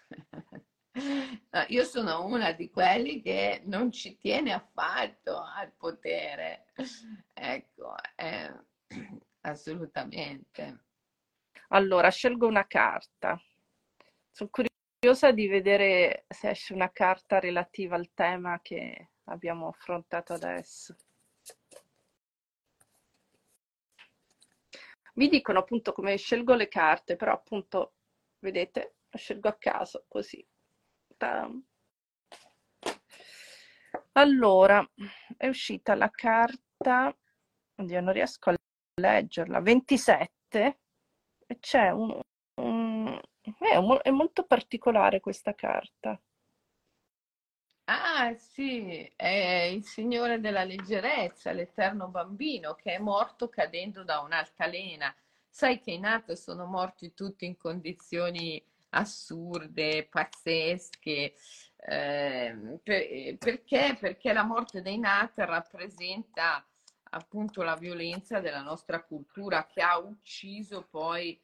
[1.50, 6.66] No, io sono una di quelli che non ci tiene affatto al potere.
[7.32, 8.52] Ecco, eh,
[9.40, 10.84] Assolutamente.
[11.68, 13.40] Allora, scelgo una carta.
[14.30, 20.94] Sono curiosa di vedere se esce una carta relativa al tema che abbiamo affrontato adesso.
[25.18, 27.94] Mi dicono appunto come scelgo le carte, però appunto,
[28.38, 30.46] vedete, scelgo a caso così.
[34.12, 34.88] Allora,
[35.36, 37.14] è uscita la carta,
[37.76, 38.56] oddio non riesco a
[39.00, 40.78] leggerla, 27,
[41.46, 42.20] e c'è un,
[42.60, 43.20] un
[43.76, 46.20] un, è molto particolare questa carta.
[47.90, 55.14] Ah, sì, è il Signore della leggerezza, l'eterno bambino che è morto cadendo da un'altalena.
[55.48, 61.34] Sai che i nati sono morti tutti in condizioni assurde, pazzesche.
[61.76, 63.96] Eh, per, perché?
[63.98, 66.62] Perché la morte dei nati rappresenta
[67.10, 71.40] appunto la violenza della nostra cultura che ha ucciso poi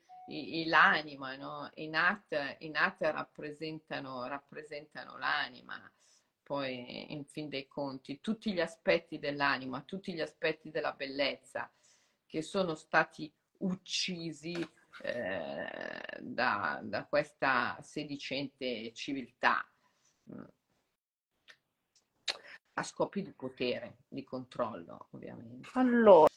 [0.66, 1.70] l'anima, no?
[1.74, 5.80] Nat, i nat rappresentano, rappresentano l'anima,
[6.44, 11.68] poi in fin dei conti, tutti gli aspetti dell'anima, tutti gli aspetti della bellezza
[12.26, 14.54] che sono stati uccisi
[15.02, 15.68] eh,
[16.20, 19.66] da, da, questa sedicente civiltà.
[20.32, 20.44] Mm
[22.74, 25.68] a scopi di potere, di controllo, ovviamente.
[25.74, 26.28] Allora,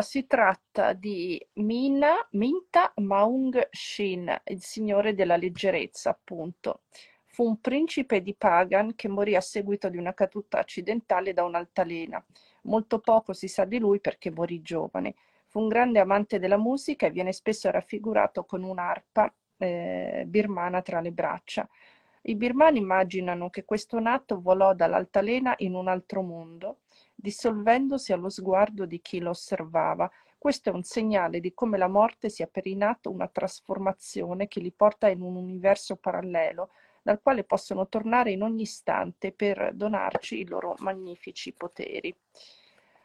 [0.00, 6.82] si tratta di Mina, Minta Maung Shin, il signore della leggerezza, appunto.
[7.40, 12.22] Fu un principe di Pagan che morì a seguito di una caduta accidentale da un'altalena.
[12.64, 15.14] Molto poco si sa di lui perché morì giovane.
[15.46, 21.00] Fu un grande amante della musica e viene spesso raffigurato con un'arpa eh, birmana tra
[21.00, 21.66] le braccia.
[22.24, 26.80] I birmani immaginano che questo natto volò dall'altalena in un altro mondo,
[27.14, 30.10] dissolvendosi allo sguardo di chi lo osservava.
[30.36, 34.60] Questo è un segnale di come la morte sia per i natto una trasformazione che
[34.60, 36.68] li porta in un universo parallelo,
[37.10, 42.16] dal quale possono tornare in ogni istante per donarci i loro magnifici poteri.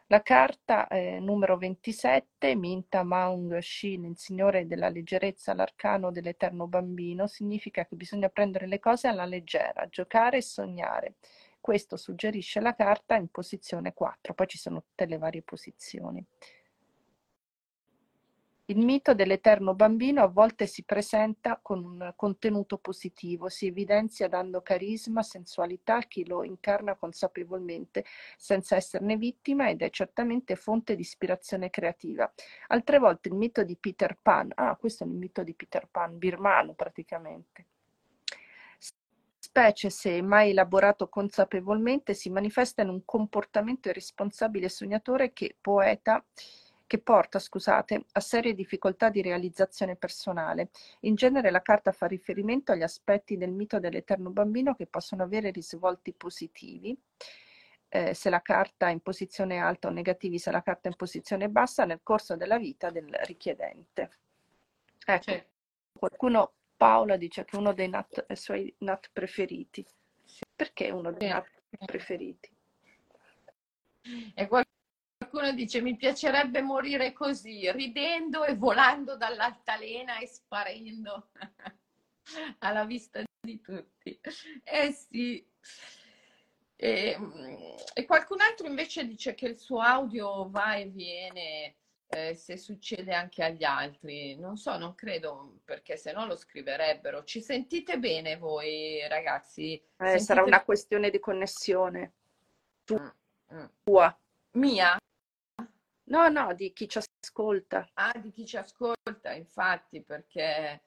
[0.07, 7.25] La carta eh, numero 27, Minta Maung Shin, il Signore della leggerezza, l'arcano dell'eterno bambino,
[7.25, 11.15] significa che bisogna prendere le cose alla leggera, giocare e sognare.
[11.59, 16.23] Questo suggerisce la carta in posizione 4, poi ci sono tutte le varie posizioni.
[18.67, 24.63] Il mito dell'eterno bambino a volte si presenta con un contenuto positivo, si evidenzia dando
[24.63, 28.05] carisma, sensualità a chi lo incarna consapevolmente,
[28.37, 32.31] senza esserne vittima ed è certamente fonte di ispirazione creativa.
[32.69, 36.17] Altre volte il mito di Peter Pan, ah questo è il mito di Peter Pan,
[36.17, 37.67] birmano praticamente,
[39.37, 46.25] specie se mai elaborato consapevolmente, si manifesta in un comportamento irresponsabile e sognatore che poeta
[46.87, 50.69] che porta, scusate, a serie difficoltà di realizzazione personale.
[51.01, 55.51] In genere la carta fa riferimento agli aspetti del mito dell'eterno bambino che possono avere
[55.51, 56.97] risvolti positivi.
[57.89, 60.97] Eh, se la carta è in posizione alta o negativi se la carta è in
[60.97, 64.09] posizione bassa nel corso della vita del richiedente.
[65.05, 65.49] Ecco, certo.
[65.97, 69.85] qualcuno, Paola dice che è uno dei nat, suoi nat preferiti.
[70.55, 71.49] Perché uno dei nat
[71.85, 72.49] preferiti?
[74.33, 74.47] È
[75.35, 81.31] qualcuno dice mi piacerebbe morire così, ridendo e volando dall'altalena e sparendo
[82.59, 84.17] alla vista di tutti.
[84.63, 85.45] Eh sì.
[86.77, 87.17] E,
[87.93, 91.75] e, qualcun altro invece dice che il suo audio va e viene
[92.07, 94.37] eh, se succede anche agli altri.
[94.37, 97.25] Non so, non credo, perché se no lo scriverebbero.
[97.25, 99.81] Ci sentite bene voi ragazzi?
[99.97, 102.13] Eh, sarà una questione di connessione.
[102.85, 103.13] Tua.
[103.53, 104.61] Mm, mm.
[104.61, 104.97] Mia?
[106.07, 107.89] No, no, di chi ci ascolta.
[107.93, 110.81] Ah, di chi ci ascolta, infatti, perché,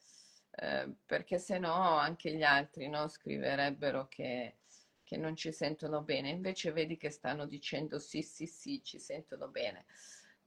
[0.50, 4.59] eh, perché se no anche gli altri no, scriverebbero che,
[5.02, 6.31] che non ci sentono bene.
[6.31, 9.87] Invece vedi che stanno dicendo sì, sì, sì, ci sentono bene.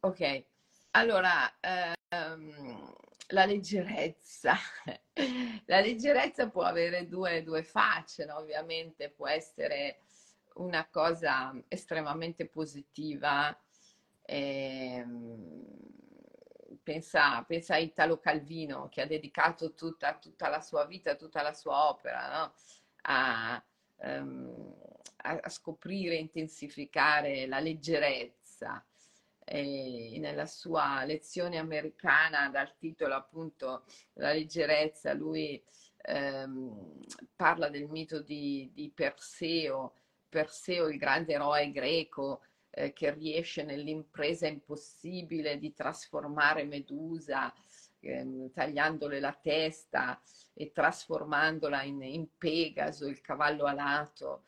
[0.01, 0.45] Ok,
[0.91, 2.93] allora, ehm,
[3.29, 4.55] la leggerezza.
[5.65, 8.37] La leggerezza può avere due, due facce, no?
[8.37, 9.99] ovviamente può essere
[10.55, 13.55] una cosa estremamente positiva
[14.31, 15.05] eh,
[16.81, 21.53] pensa, pensa, a Italo Calvino che ha dedicato tutta, tutta, la sua vita, tutta la
[21.53, 22.53] sua opera no?
[23.03, 23.61] a,
[23.97, 24.73] um,
[25.17, 28.85] a, scoprire, intensificare la leggerezza.
[29.43, 35.61] E nella sua lezione americana dal titolo appunto La leggerezza, lui
[36.03, 36.99] ehm,
[37.35, 39.95] parla del mito di, di Perseo,
[40.29, 47.53] Perseo il grande eroe greco eh, che riesce nell'impresa impossibile di trasformare Medusa,
[47.99, 50.19] ehm, tagliandole la testa
[50.53, 54.43] e trasformandola in, in, Pegaso, il cavallo alato,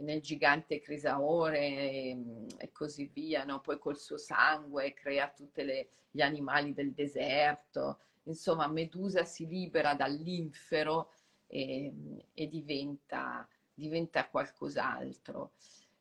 [0.00, 3.60] nel gigante Crisaore e, ehm, e così via, no?
[3.60, 5.62] poi col suo sangue crea tutti
[6.10, 8.00] gli animali del deserto.
[8.24, 11.12] Insomma, Medusa si libera dall'infero
[11.46, 11.92] e,
[12.34, 15.52] e diventa, diventa qualcos'altro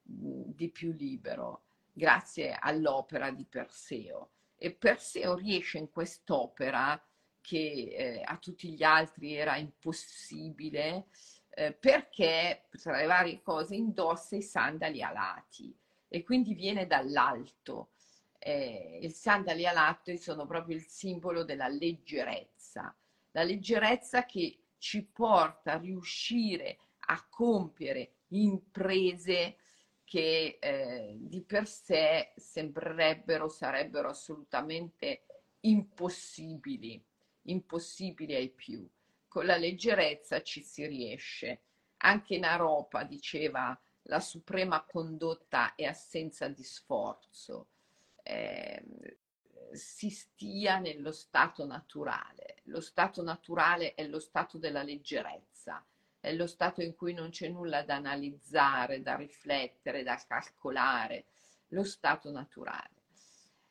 [0.07, 1.63] di più libero
[1.97, 4.29] grazie all'opera di Perseo.
[4.55, 7.01] E Perseo riesce in quest'opera,
[7.41, 11.07] che eh, a tutti gli altri era impossibile,
[11.49, 15.75] eh, perché tra le varie cose indossa i sandali alati
[16.07, 17.91] e quindi viene dall'alto.
[18.37, 22.95] Eh, i sandali alati sono proprio il simbolo della leggerezza,
[23.31, 29.57] la leggerezza che ci porta a riuscire a compiere imprese
[30.07, 35.25] che eh, di per sé sembrerebbero, sarebbero assolutamente
[35.61, 37.03] impossibili,
[37.41, 38.87] impossibili ai più.
[39.27, 41.59] Con la leggerezza ci si riesce.
[41.97, 47.67] Anche Naropa diceva la suprema condotta è assenza di sforzo.
[48.23, 48.81] Eh,
[49.73, 52.61] si stia nello stato naturale.
[52.67, 55.85] Lo stato naturale è lo stato della leggerezza
[56.19, 61.25] è lo stato in cui non c'è nulla da analizzare, da riflettere, da calcolare,
[61.69, 62.95] lo stato naturale.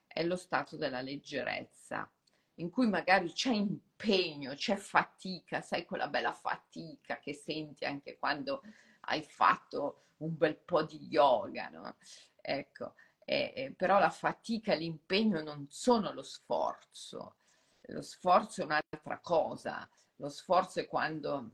[0.06, 2.10] È lo stato della leggerezza,
[2.54, 8.62] in cui magari c'è impegno, c'è fatica, sai quella bella fatica che senti anche quando
[9.08, 11.96] hai fatto un bel po' di yoga, no?
[12.40, 17.36] Ecco, eh, eh, però la fatica e l'impegno non sono lo sforzo,
[17.88, 21.50] lo sforzo è un'altra cosa, lo sforzo è quando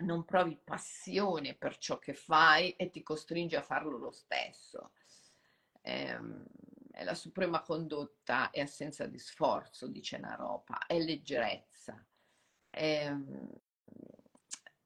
[0.00, 4.92] non provi passione per ciò che fai e ti costringe a farlo lo stesso.
[5.82, 6.44] Ehm,
[6.92, 12.04] è la suprema condotta e assenza di sforzo, dice Naropa, è leggerezza.
[12.70, 13.48] Ehm,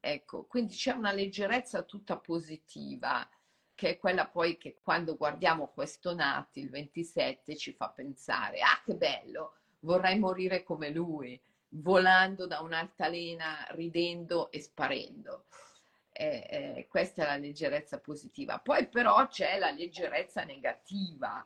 [0.00, 3.28] ecco, quindi c'è una leggerezza tutta positiva,
[3.74, 8.80] che è quella poi che quando guardiamo questo Nati, il 27, ci fa pensare, ah
[8.84, 11.40] che bello, vorrei morire come lui
[11.74, 15.46] volando da un'altalena, ridendo e sparendo.
[16.12, 18.58] Eh, eh, questa è la leggerezza positiva.
[18.58, 21.44] Poi però c'è la leggerezza negativa,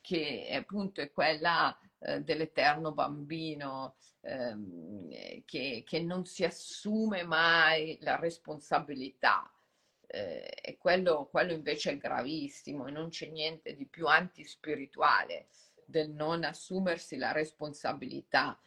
[0.00, 5.08] che appunto è quella eh, dell'eterno bambino ehm,
[5.44, 9.50] che, che, non si assume mai la responsabilità.
[10.06, 15.46] Eh, e quello, quello invece è gravissimo e non c'è niente di più antispirituale
[15.90, 18.58] del non assumersi la responsabilità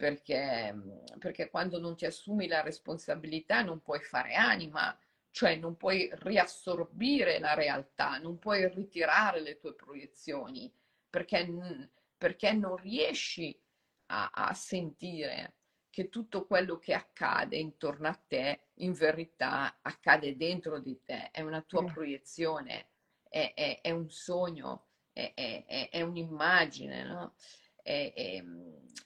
[0.00, 0.74] perché,
[1.18, 4.98] perché quando non ti assumi la responsabilità non puoi fare anima,
[5.30, 10.72] cioè non puoi riassorbire la realtà, non puoi ritirare le tue proiezioni,
[11.10, 13.54] perché, perché non riesci
[14.06, 15.56] a, a sentire
[15.90, 21.42] che tutto quello che accade intorno a te in verità accade dentro di te, è
[21.42, 22.86] una tua proiezione,
[23.28, 25.34] è, è, è un sogno, è,
[25.90, 27.34] è un'immagine, no?
[27.82, 28.12] E,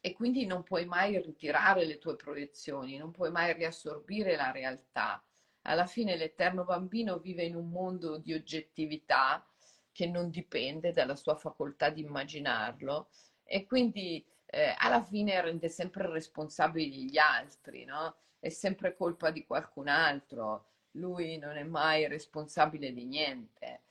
[0.00, 5.22] e, quindi non puoi mai ritirare le tue proiezioni, non puoi mai riassorbire la realtà.
[5.62, 9.46] Alla fine l'eterno bambino vive in un mondo di oggettività
[9.92, 13.08] che non dipende dalla sua facoltà di immaginarlo
[13.44, 18.16] e quindi eh, alla fine rende sempre responsabili gli altri, no?
[18.38, 23.82] È sempre colpa di qualcun altro, lui non è mai responsabile di niente.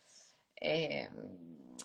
[0.54, 1.10] E,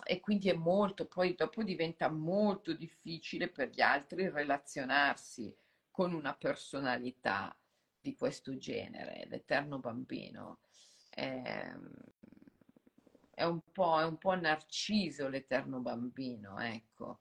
[0.03, 5.55] e quindi è molto, poi dopo diventa molto difficile per gli altri relazionarsi
[5.91, 7.55] con una personalità
[7.99, 10.59] di questo genere, l'eterno bambino.
[11.09, 11.71] È,
[13.33, 17.19] è, un, po', è un po' narciso l'eterno bambino, ecco.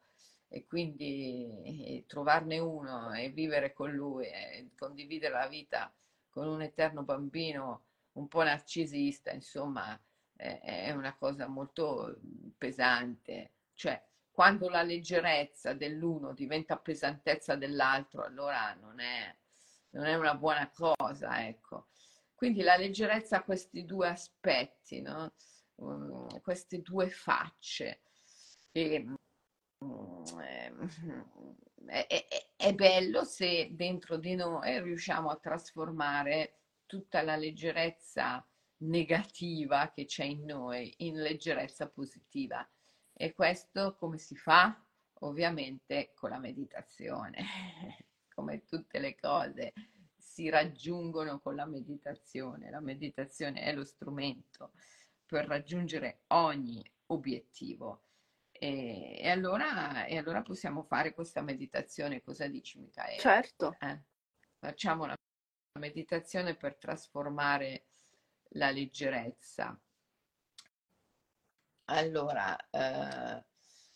[0.48, 5.92] E quindi trovarne uno e vivere con lui e condividere la vita
[6.30, 9.98] con un eterno bambino un po' narcisista, insomma,
[10.38, 12.16] è una cosa molto
[12.56, 19.36] pesante, cioè quando la leggerezza dell'uno diventa pesantezza dell'altro, allora non è,
[19.90, 21.88] non è una buona cosa, ecco.
[22.36, 25.32] Quindi la leggerezza ha questi due aspetti, no?
[25.78, 28.02] um, queste due facce.
[28.70, 29.06] E,
[29.78, 30.40] um,
[31.86, 38.46] è, è, è bello se dentro di noi riusciamo a trasformare tutta la leggerezza
[38.78, 42.68] negativa che c'è in noi in leggerezza positiva.
[43.12, 44.80] E questo come si fa?
[45.20, 47.44] Ovviamente con la meditazione,
[48.32, 49.72] come tutte le cose
[50.16, 52.70] si raggiungono con la meditazione.
[52.70, 54.72] La meditazione è lo strumento
[55.26, 58.04] per raggiungere ogni obiettivo.
[58.52, 62.22] E, e, allora, e allora possiamo fare questa meditazione.
[62.22, 63.20] Cosa dici, Michaela?
[63.20, 63.76] Certo.
[63.80, 64.00] Eh?
[64.58, 65.16] Facciamo la
[65.80, 67.87] meditazione per trasformare
[68.50, 69.78] la leggerezza.
[71.90, 73.44] Allora, eh,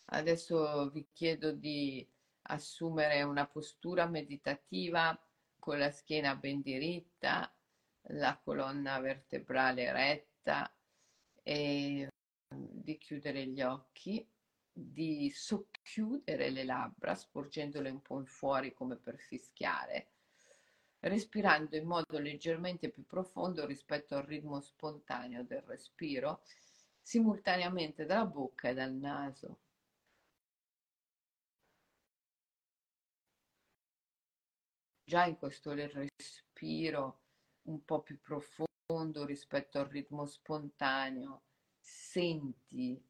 [0.05, 2.07] adesso vi chiedo di
[2.43, 5.17] assumere una postura meditativa
[5.59, 7.53] con la schiena ben diritta,
[8.07, 10.73] la colonna vertebrale retta
[11.41, 12.07] e
[12.47, 14.27] di chiudere gli occhi,
[14.71, 20.12] di socchiudere le labbra sporgendole un po' in fuori come per fischiare
[21.03, 26.41] respirando in modo leggermente più profondo rispetto al ritmo spontaneo del respiro,
[27.01, 29.59] simultaneamente dalla bocca e dal naso.
[35.03, 37.19] Già in questo respiro
[37.63, 41.43] un po' più profondo rispetto al ritmo spontaneo,
[41.79, 43.01] senti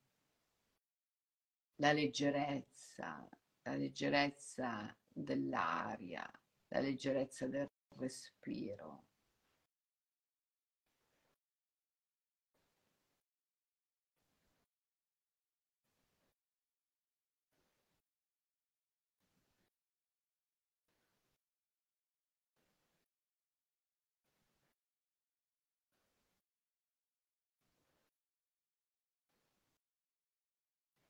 [1.76, 3.28] la leggerezza,
[3.62, 6.28] la leggerezza dell'aria,
[6.70, 9.06] la leggerezza del respiro.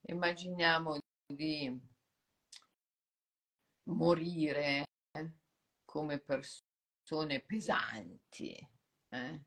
[0.05, 1.79] Immaginiamo di
[3.85, 4.85] morire
[5.85, 6.72] come persone
[7.03, 8.55] persone pesanti
[9.09, 9.41] eh?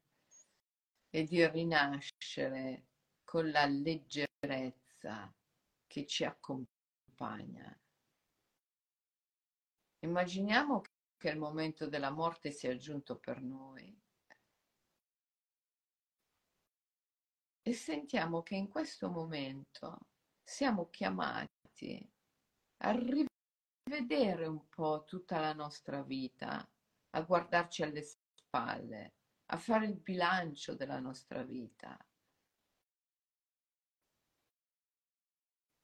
[1.09, 2.89] e di rinascere
[3.25, 5.35] con la leggerezza
[5.87, 7.75] che ci accompagna.
[10.01, 10.83] Immaginiamo
[11.17, 13.99] che il momento della morte sia giunto per noi
[17.63, 19.99] e sentiamo che in questo momento
[20.43, 22.07] siamo chiamati
[22.83, 26.69] a rivedere un po' tutta la nostra vita
[27.17, 29.15] a guardarci alle spalle,
[29.47, 31.97] a fare il bilancio della nostra vita.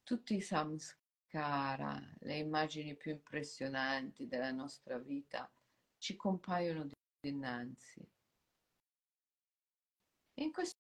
[0.03, 5.51] Tutti i samskara, le immagini più impressionanti della nostra vita,
[5.97, 6.87] ci compaiono
[7.18, 8.07] dinanzi.
[10.35, 10.76] E in questo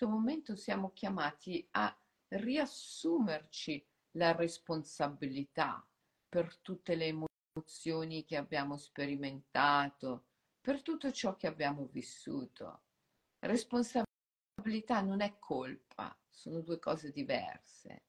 [0.00, 1.94] momento siamo chiamati a
[2.28, 5.86] riassumerci la responsabilità
[6.26, 10.24] per tutte le emozioni emozioni che abbiamo sperimentato,
[10.60, 12.82] per tutto ciò che abbiamo vissuto.
[13.38, 18.02] Responsabilità non è colpa, sono due cose diverse.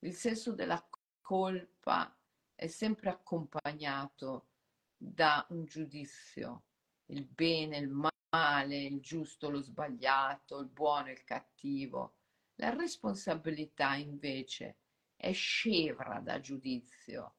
[0.00, 0.84] Il senso della
[1.20, 2.16] colpa
[2.54, 4.48] è sempre accompagnato
[4.96, 6.64] da un giudizio,
[7.06, 12.14] il bene, il male, il giusto, lo sbagliato, il buono, il cattivo.
[12.56, 14.78] La responsabilità invece
[15.14, 17.34] è scevra da giudizio,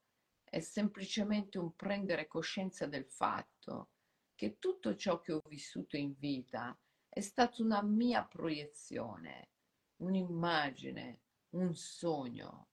[0.49, 3.91] è semplicemente un prendere coscienza del fatto
[4.35, 6.77] che tutto ciò che ho vissuto in vita
[7.07, 9.49] è stata una mia proiezione,
[9.97, 12.67] un'immagine, un sogno.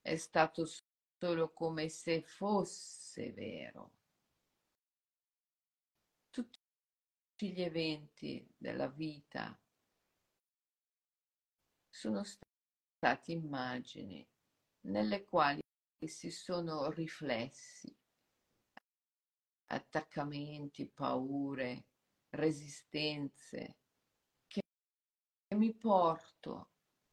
[0.00, 0.66] È stato
[1.18, 3.92] solo come se fosse vero.
[6.30, 9.56] Tutti gli eventi della vita
[12.02, 14.26] sono stati immagini
[14.86, 15.60] nelle quali
[16.04, 17.96] si sono riflessi
[19.66, 21.84] attaccamenti, paure,
[22.30, 23.76] resistenze
[24.48, 24.62] che
[25.54, 26.72] mi porto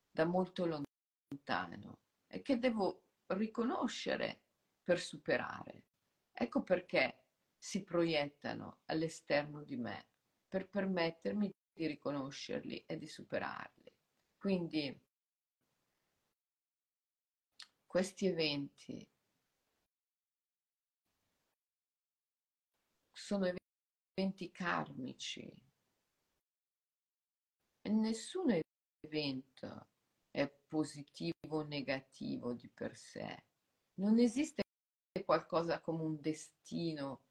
[0.09, 4.41] da molto lontano e che devo riconoscere
[4.83, 5.83] per superare.
[6.33, 7.25] Ecco perché
[7.55, 10.07] si proiettano all'esterno di me,
[10.47, 13.78] per permettermi di riconoscerli e di superarli.
[14.39, 14.97] Quindi
[17.85, 19.05] questi eventi
[23.11, 23.53] sono
[24.15, 25.41] eventi karmici
[27.81, 28.61] e nessun
[29.01, 29.87] evento
[30.31, 33.43] è positivo o negativo di per sé.
[33.95, 34.61] Non esiste
[35.25, 37.23] qualcosa come un destino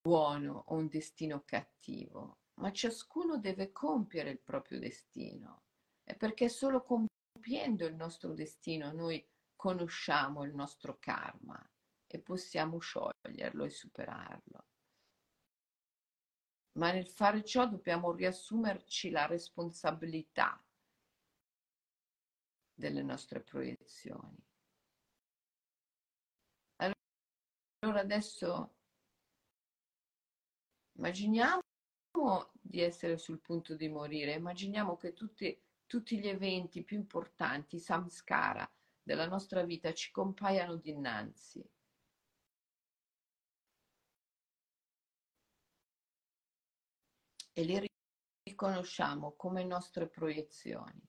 [0.00, 5.62] buono o un destino cattivo, ma ciascuno deve compiere il proprio destino.
[6.02, 9.26] È perché solo compiendo il nostro destino noi
[9.56, 11.58] conosciamo il nostro karma
[12.06, 14.66] e possiamo scioglierlo e superarlo.
[16.78, 20.62] Ma nel fare ciò dobbiamo riassumerci la responsabilità
[22.74, 24.42] delle nostre proiezioni.
[27.80, 28.74] Allora adesso
[30.96, 31.60] immaginiamo
[32.60, 38.68] di essere sul punto di morire, immaginiamo che tutti, tutti gli eventi più importanti, samskara,
[39.02, 41.64] della nostra vita ci compaiano dinanzi.
[47.56, 47.88] e li
[48.42, 51.00] riconosciamo come nostre proiezioni.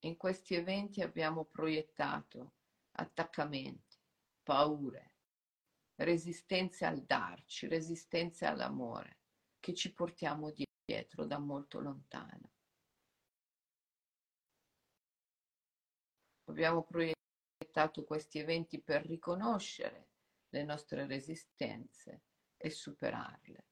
[0.00, 2.54] In questi eventi abbiamo proiettato
[2.92, 3.87] attaccamenti,
[4.48, 5.16] paure,
[5.96, 9.18] resistenze al darci, resistenze all'amore
[9.60, 10.50] che ci portiamo
[10.86, 12.52] dietro da molto lontano.
[16.44, 20.12] Abbiamo proiettato questi eventi per riconoscere
[20.48, 22.22] le nostre resistenze
[22.56, 23.67] e superarle.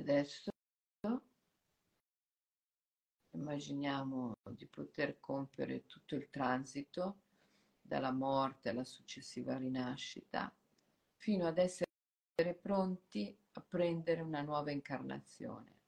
[0.00, 0.50] Adesso
[3.32, 7.20] immaginiamo di poter compiere tutto il transito
[7.80, 10.52] dalla morte alla successiva rinascita
[11.16, 15.78] fino ad essere pronti a prendere una nuova incarnazione.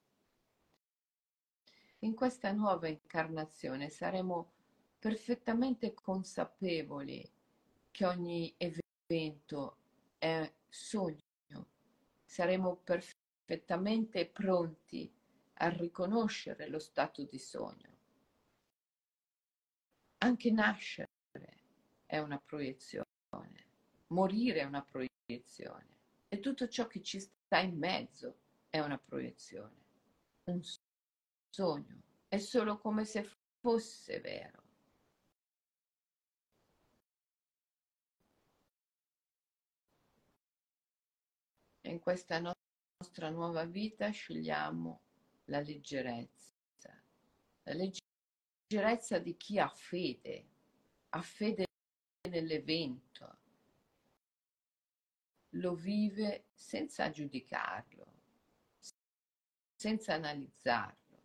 [2.00, 4.52] In questa nuova incarnazione saremo
[4.98, 7.28] perfettamente consapevoli
[7.90, 9.76] che ogni evento
[10.18, 11.20] è sogno,
[12.24, 15.12] saremo perfettamente perfettamente pronti
[15.54, 17.90] a riconoscere lo stato di sogno.
[20.18, 21.08] Anche nascere
[22.06, 23.06] è una proiezione,
[24.08, 25.86] morire è una proiezione
[26.28, 28.36] e tutto ciò che ci sta in mezzo
[28.70, 29.80] è una proiezione.
[30.44, 30.60] Un
[31.50, 33.28] sogno è solo come se
[33.60, 34.60] fosse vero.
[41.92, 42.71] in questa nostra
[43.02, 45.00] nostra nuova vita scegliamo
[45.46, 47.02] la leggerezza,
[47.64, 50.46] la leggerezza di chi ha fede,
[51.08, 51.64] ha fede
[52.30, 53.38] nell'evento,
[55.54, 58.06] lo vive senza giudicarlo,
[59.74, 61.22] senza analizzarlo.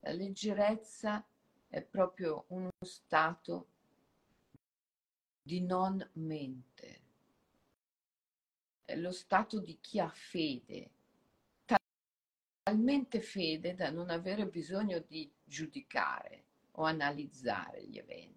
[0.00, 1.26] La leggerezza
[1.68, 3.68] è proprio uno stato
[5.40, 7.07] di non mente,
[8.96, 10.90] lo stato di chi ha fede,
[12.62, 18.36] talmente fede da non avere bisogno di giudicare o analizzare gli eventi.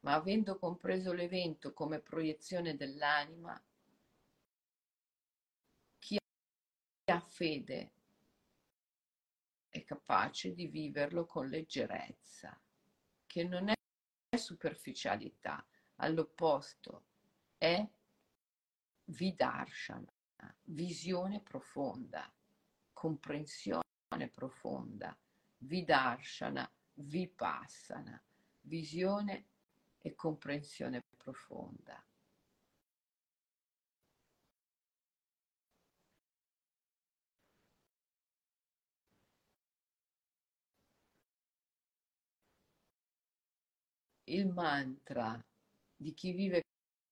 [0.00, 3.60] Ma avendo compreso l'evento come proiezione dell'anima,
[6.00, 6.18] chi
[7.10, 7.92] ha fede
[9.68, 12.60] è capace di viverlo con leggerezza,
[13.26, 15.64] che non è superficialità,
[16.02, 17.04] all'opposto
[17.58, 17.88] è
[19.04, 20.12] vidarshana,
[20.64, 22.30] visione profonda,
[22.92, 23.82] comprensione
[24.32, 25.16] profonda,
[25.58, 28.20] vidarshana, vipassana,
[28.62, 29.46] visione
[29.98, 32.04] e comprensione profonda.
[44.24, 45.38] Il mantra
[46.02, 46.62] di chi vive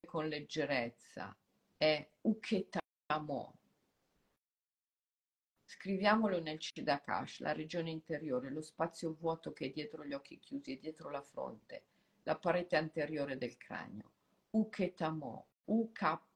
[0.06, 1.34] con leggerezza
[1.76, 3.54] è Uketamo.
[5.64, 10.72] Scriviamolo nel Chidakash, la regione interiore, lo spazio vuoto che è dietro gli occhi chiusi
[10.72, 11.84] e dietro la fronte,
[12.24, 14.10] la parete anteriore del cranio.
[14.50, 16.26] Uketamo, U-K-E-T-A-M-O,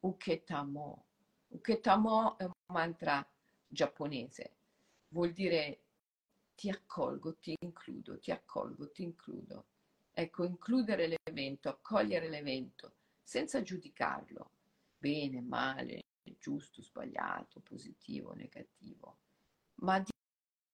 [0.00, 1.04] Uketamo.
[1.48, 3.26] Uketamo è un mantra
[3.66, 4.52] giapponese,
[5.08, 5.80] vuol dire
[6.58, 9.66] ti accolgo, ti includo, ti accolgo, ti includo.
[10.12, 14.50] Ecco, includere l'evento, accogliere l'evento, senza giudicarlo,
[14.98, 16.02] bene, male,
[16.36, 19.18] giusto, sbagliato, positivo, negativo,
[19.82, 20.02] ma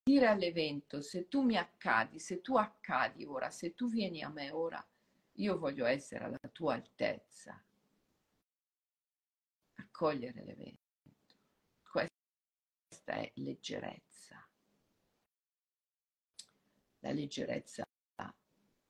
[0.03, 4.51] dire all'evento, se tu mi accadi, se tu accadi ora, se tu vieni a me
[4.53, 4.83] ora,
[5.33, 7.63] io voglio essere alla tua altezza.
[9.75, 10.81] Accogliere l'evento.
[11.83, 14.14] Questa è leggerezza
[17.05, 17.85] la leggerezza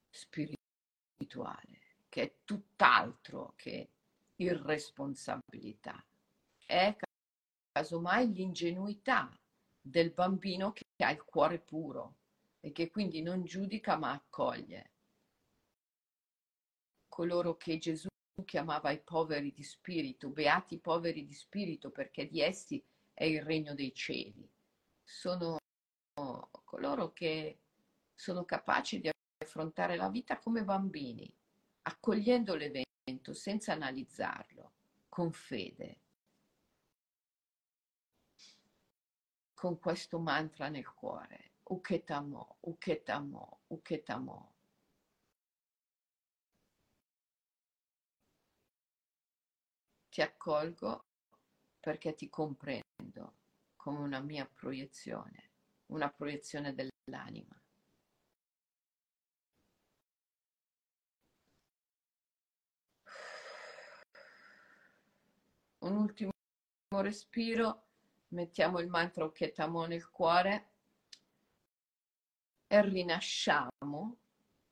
[0.08, 3.90] spirituale, che è tutt'altro che
[4.36, 6.02] irresponsabilità.
[6.64, 6.96] È
[7.72, 9.36] casomai l'ingenuità
[9.80, 12.14] del bambino che ha il cuore puro
[12.60, 14.92] e che quindi non giudica ma accoglie.
[17.08, 18.06] Coloro che Gesù
[18.44, 23.74] chiamava i poveri di spirito, beati poveri di spirito perché di essi è il regno
[23.74, 24.48] dei cieli.
[25.02, 25.58] Sono
[26.64, 27.58] coloro che
[28.14, 31.32] sono capaci di affrontare la vita come bambini,
[31.82, 34.72] accogliendo l'evento senza analizzarlo,
[35.08, 36.00] con fede,
[39.54, 44.52] con questo mantra nel cuore, Uketamo, Uketamo, Uketamo.
[50.10, 51.04] Ti accolgo
[51.80, 53.36] perché ti comprendo
[53.76, 55.50] come una mia proiezione,
[55.86, 57.63] una proiezione dell'anima.
[65.84, 66.32] Un ultimo
[67.02, 67.88] respiro,
[68.28, 70.70] mettiamo il mantra Oketamo nel cuore
[72.66, 74.16] e rinasciamo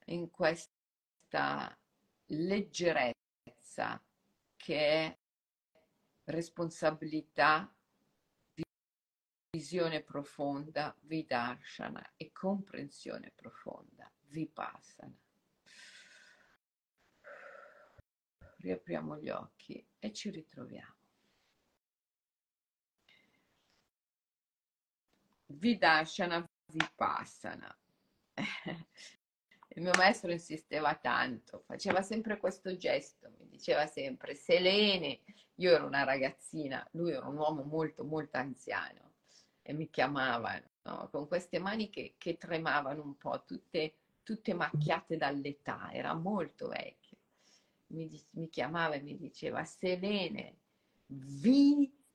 [0.07, 1.79] in questa
[2.27, 4.03] leggerezza
[4.57, 5.19] che è
[6.25, 7.71] responsabilità,
[9.51, 15.15] visione profonda, vidarshana e comprensione profonda, vipassana.
[18.57, 21.02] Riapriamo gli occhi e ci ritroviamo.
[25.59, 27.77] Vidashana Vipassana.
[29.75, 35.21] Il mio maestro insisteva tanto, faceva sempre questo gesto, mi diceva sempre, Selene,
[35.57, 39.13] io ero una ragazzina, lui era un uomo molto molto anziano
[39.63, 41.09] e mi chiamava no?
[41.11, 47.17] con queste mani che, che tremavano un po', tutte, tutte macchiate dall'età, era molto vecchio.
[47.93, 50.59] Mi, mi chiamava e mi diceva, Selene,
[51.07, 52.11] Vidarshana,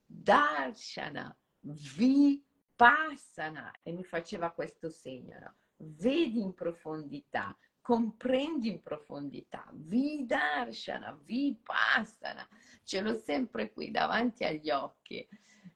[1.60, 2.47] Vidarshana
[2.78, 5.56] passana e mi faceva questo segno, no?
[5.78, 12.48] vedi in profondità, comprendi in profondità, vidarshana, vipassana,
[12.84, 15.28] ce l'ho sempre qui davanti agli occhi,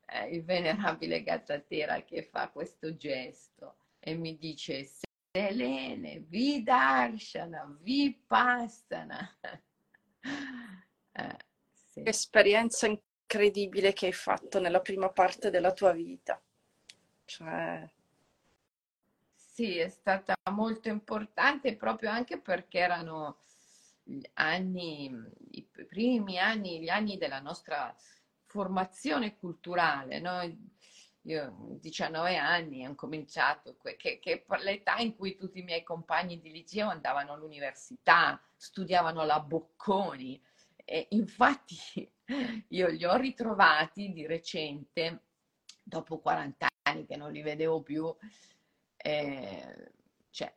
[0.05, 4.87] eh, il venerabile Gattatera che fa questo gesto e mi dice
[5.31, 9.37] Selene, vidarshana, vipassana.
[11.13, 11.37] eh,
[11.71, 12.01] sì.
[12.03, 16.41] Esperienza incredibile che hai fatto nella prima parte della tua vita.
[17.31, 17.89] Cioè...
[19.33, 23.37] Sì, è stata molto importante proprio anche perché erano
[24.03, 25.09] gli anni,
[25.51, 27.95] i primi anni, gli anni della nostra
[28.47, 30.19] formazione culturale.
[30.19, 30.41] No?
[31.21, 36.41] Io a 19 anni ho cominciato, che, che l'età in cui tutti i miei compagni
[36.41, 40.41] di liceo andavano all'università, studiavano la Bocconi.
[40.83, 42.11] E infatti
[42.67, 45.21] io li ho ritrovati di recente,
[45.83, 48.13] dopo 40 anni che non li vedevo più,
[48.97, 49.91] eh,
[50.29, 50.53] cioè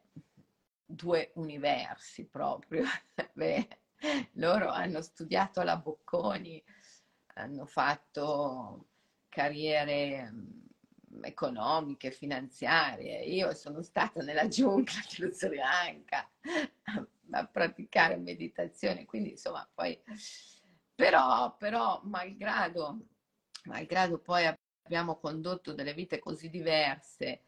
[0.85, 2.85] due universi proprio.
[3.33, 3.69] Beh,
[4.33, 6.63] loro hanno studiato la Bocconi,
[7.35, 8.89] hanno fatto
[9.29, 13.25] carriere mm, economiche, finanziarie.
[13.25, 16.29] Io sono stata nella giungla dello Sri Lanka
[17.31, 20.01] a praticare meditazione, quindi insomma poi
[20.95, 22.99] però, però malgrado,
[23.65, 24.47] malgrado poi
[24.85, 27.43] abbiamo condotto delle vite così diverse,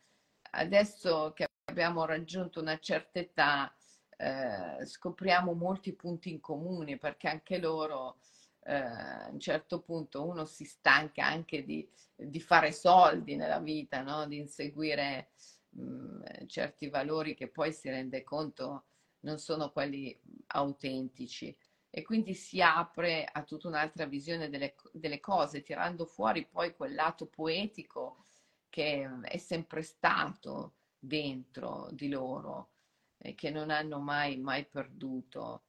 [0.52, 3.74] adesso che abbiamo raggiunto una certa età
[4.16, 8.18] eh, scopriamo molti punti in comune perché anche loro
[8.64, 14.00] eh, a un certo punto uno si stanca anche di, di fare soldi nella vita,
[14.00, 14.26] no?
[14.26, 15.30] di inseguire
[15.70, 18.84] mh, mm, certi valori che poi si rende conto
[19.20, 20.18] non sono quelli
[20.48, 21.54] autentici
[21.96, 26.92] e quindi si apre a tutta un'altra visione delle, delle cose, tirando fuori poi quel
[26.94, 28.26] lato poetico
[28.68, 32.72] che è sempre stato dentro di loro
[33.16, 35.62] e che non hanno mai, mai perduto.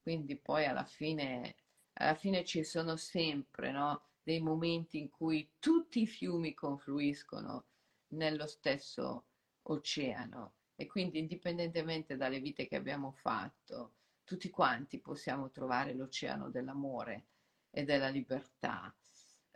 [0.00, 1.54] Quindi poi alla fine
[1.96, 7.66] alla fine ci sono sempre no, dei momenti in cui tutti i fiumi confluiscono
[8.14, 9.26] nello stesso
[9.64, 13.92] oceano e quindi indipendentemente dalle vite che abbiamo fatto,
[14.24, 17.26] tutti quanti possiamo trovare l'oceano dell'amore
[17.70, 18.92] e della libertà.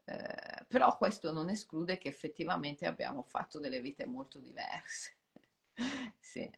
[0.05, 5.17] Eh, però questo non esclude che effettivamente abbiamo fatto delle vite molto diverse.
[6.19, 6.51] sì.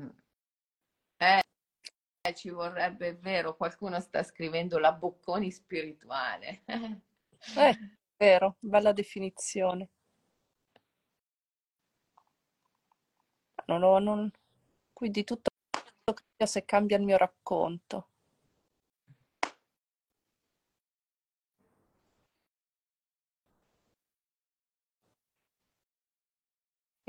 [0.00, 0.08] Mm.
[1.16, 1.42] Eh,
[2.20, 6.62] eh, ci vorrebbe, è vero, qualcuno sta scrivendo la Bocconi spirituale.
[7.56, 7.78] eh,
[8.16, 9.88] vero, bella definizione.
[13.66, 14.30] Non ho, non...
[14.92, 15.50] Quindi tutto
[16.12, 18.08] cambia se cambia il mio racconto.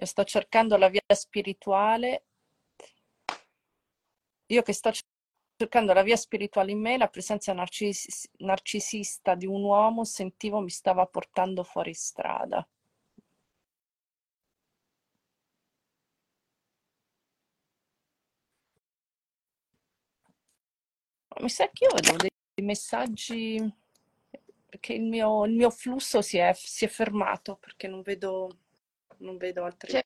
[0.01, 2.23] Io sto cercando la via spirituale
[4.47, 4.91] io che sto
[5.55, 10.69] cercando la via spirituale in me, la presenza narcis- narcisista di un uomo sentivo mi
[10.69, 12.67] stava portando fuori strada.
[21.39, 23.73] Mi sa che io vedo dei, messaggi
[24.65, 28.57] perché il mio, il mio flusso si è, si è, fermato perché non vedo,
[29.17, 29.91] non vedo altri.
[29.91, 30.05] C'è,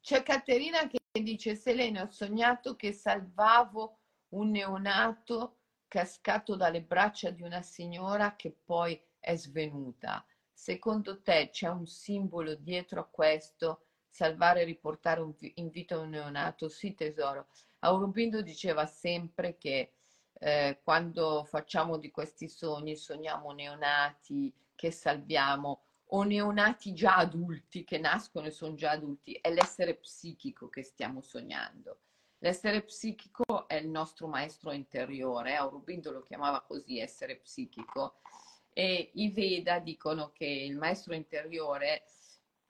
[0.00, 3.98] c'è Caterina che dice Selene, ho sognato che salvavo
[4.30, 5.56] un neonato
[5.88, 10.24] cascato dalle braccia di una signora che poi è svenuta.
[10.52, 13.86] Secondo te c'è un simbolo dietro a questo?
[14.08, 15.22] Salvare e riportare
[15.54, 16.68] in vita un neonato?
[16.68, 17.48] Sì, tesoro.
[17.80, 19.92] Aurobindo diceva sempre che
[20.44, 27.98] eh, quando facciamo di questi sogni, sogniamo neonati che salviamo o neonati già adulti che
[27.98, 32.00] nascono e sono già adulti, è l'essere psichico che stiamo sognando.
[32.38, 38.16] L'essere psichico è il nostro maestro interiore, Aurobindo lo chiamava così, essere psichico,
[38.72, 42.02] e i Veda dicono che il maestro interiore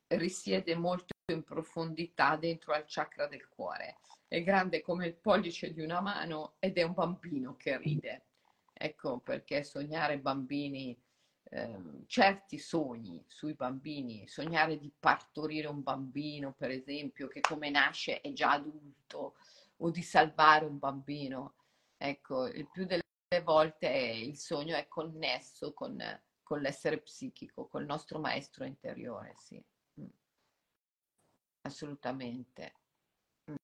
[0.09, 3.99] risiede molto in profondità dentro al chakra del cuore.
[4.27, 8.27] È grande come il pollice di una mano ed è un bambino che ride.
[8.73, 10.97] Ecco perché sognare bambini
[11.55, 18.23] Ehm, certi sogni sui bambini, sognare di partorire un bambino, per esempio, che come nasce
[18.23, 19.35] è già adulto,
[19.77, 21.57] o di salvare un bambino.
[21.99, 23.03] Ecco, il più delle
[23.45, 26.03] volte il sogno è connesso con,
[26.43, 29.63] con l'essere psichico, col nostro maestro interiore, sì.
[31.65, 32.73] Assolutamente.
[33.51, 33.55] Mm.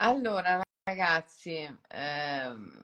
[0.00, 2.80] Allora, Ragazzi, ehm,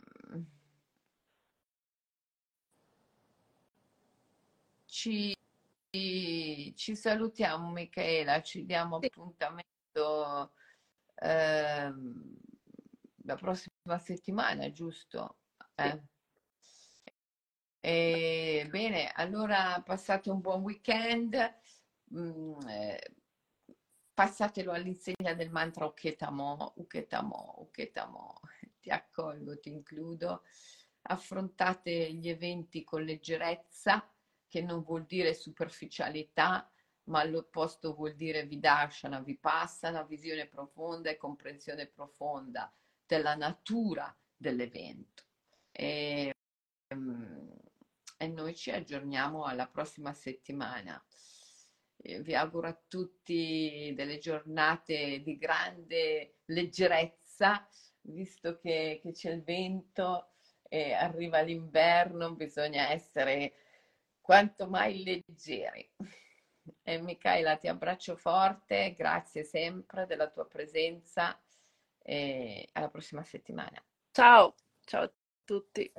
[4.85, 5.35] ci,
[5.91, 9.07] ci salutiamo Michaela, ci diamo Sì.
[9.07, 10.53] appuntamento
[11.15, 12.37] ehm,
[13.25, 15.39] la prossima settimana, giusto?
[15.77, 15.83] Sì.
[15.83, 16.14] Eh.
[17.87, 21.37] E, bene, allora passate un buon weekend.
[22.15, 23.15] Mm, eh,
[24.15, 28.41] passatelo all'insegna del mantra Uketamo, Uketamo, Uketamo,
[28.81, 30.45] ti accolgo, ti includo,
[31.03, 34.11] affrontate gli eventi con leggerezza,
[34.49, 36.67] che non vuol dire superficialità,
[37.05, 42.73] ma all'opposto vuol dire vidarshana, vipassana, visione profonda e comprensione profonda
[43.05, 45.25] della natura dell'evento.
[45.71, 46.33] E,
[46.89, 47.54] ehm,
[48.25, 51.03] e noi ci aggiorniamo alla prossima settimana.
[51.97, 57.67] Vi auguro a tutti delle giornate di grande leggerezza,
[58.03, 60.33] visto che, che c'è il vento
[60.69, 63.55] e arriva l'inverno, bisogna essere
[64.21, 65.91] quanto mai leggeri.
[66.83, 71.39] E Michaela, ti abbraccio forte, grazie sempre della tua presenza
[71.99, 73.83] e alla prossima settimana.
[74.11, 74.55] Ciao,
[74.85, 75.13] ciao a
[75.45, 75.93] tutti.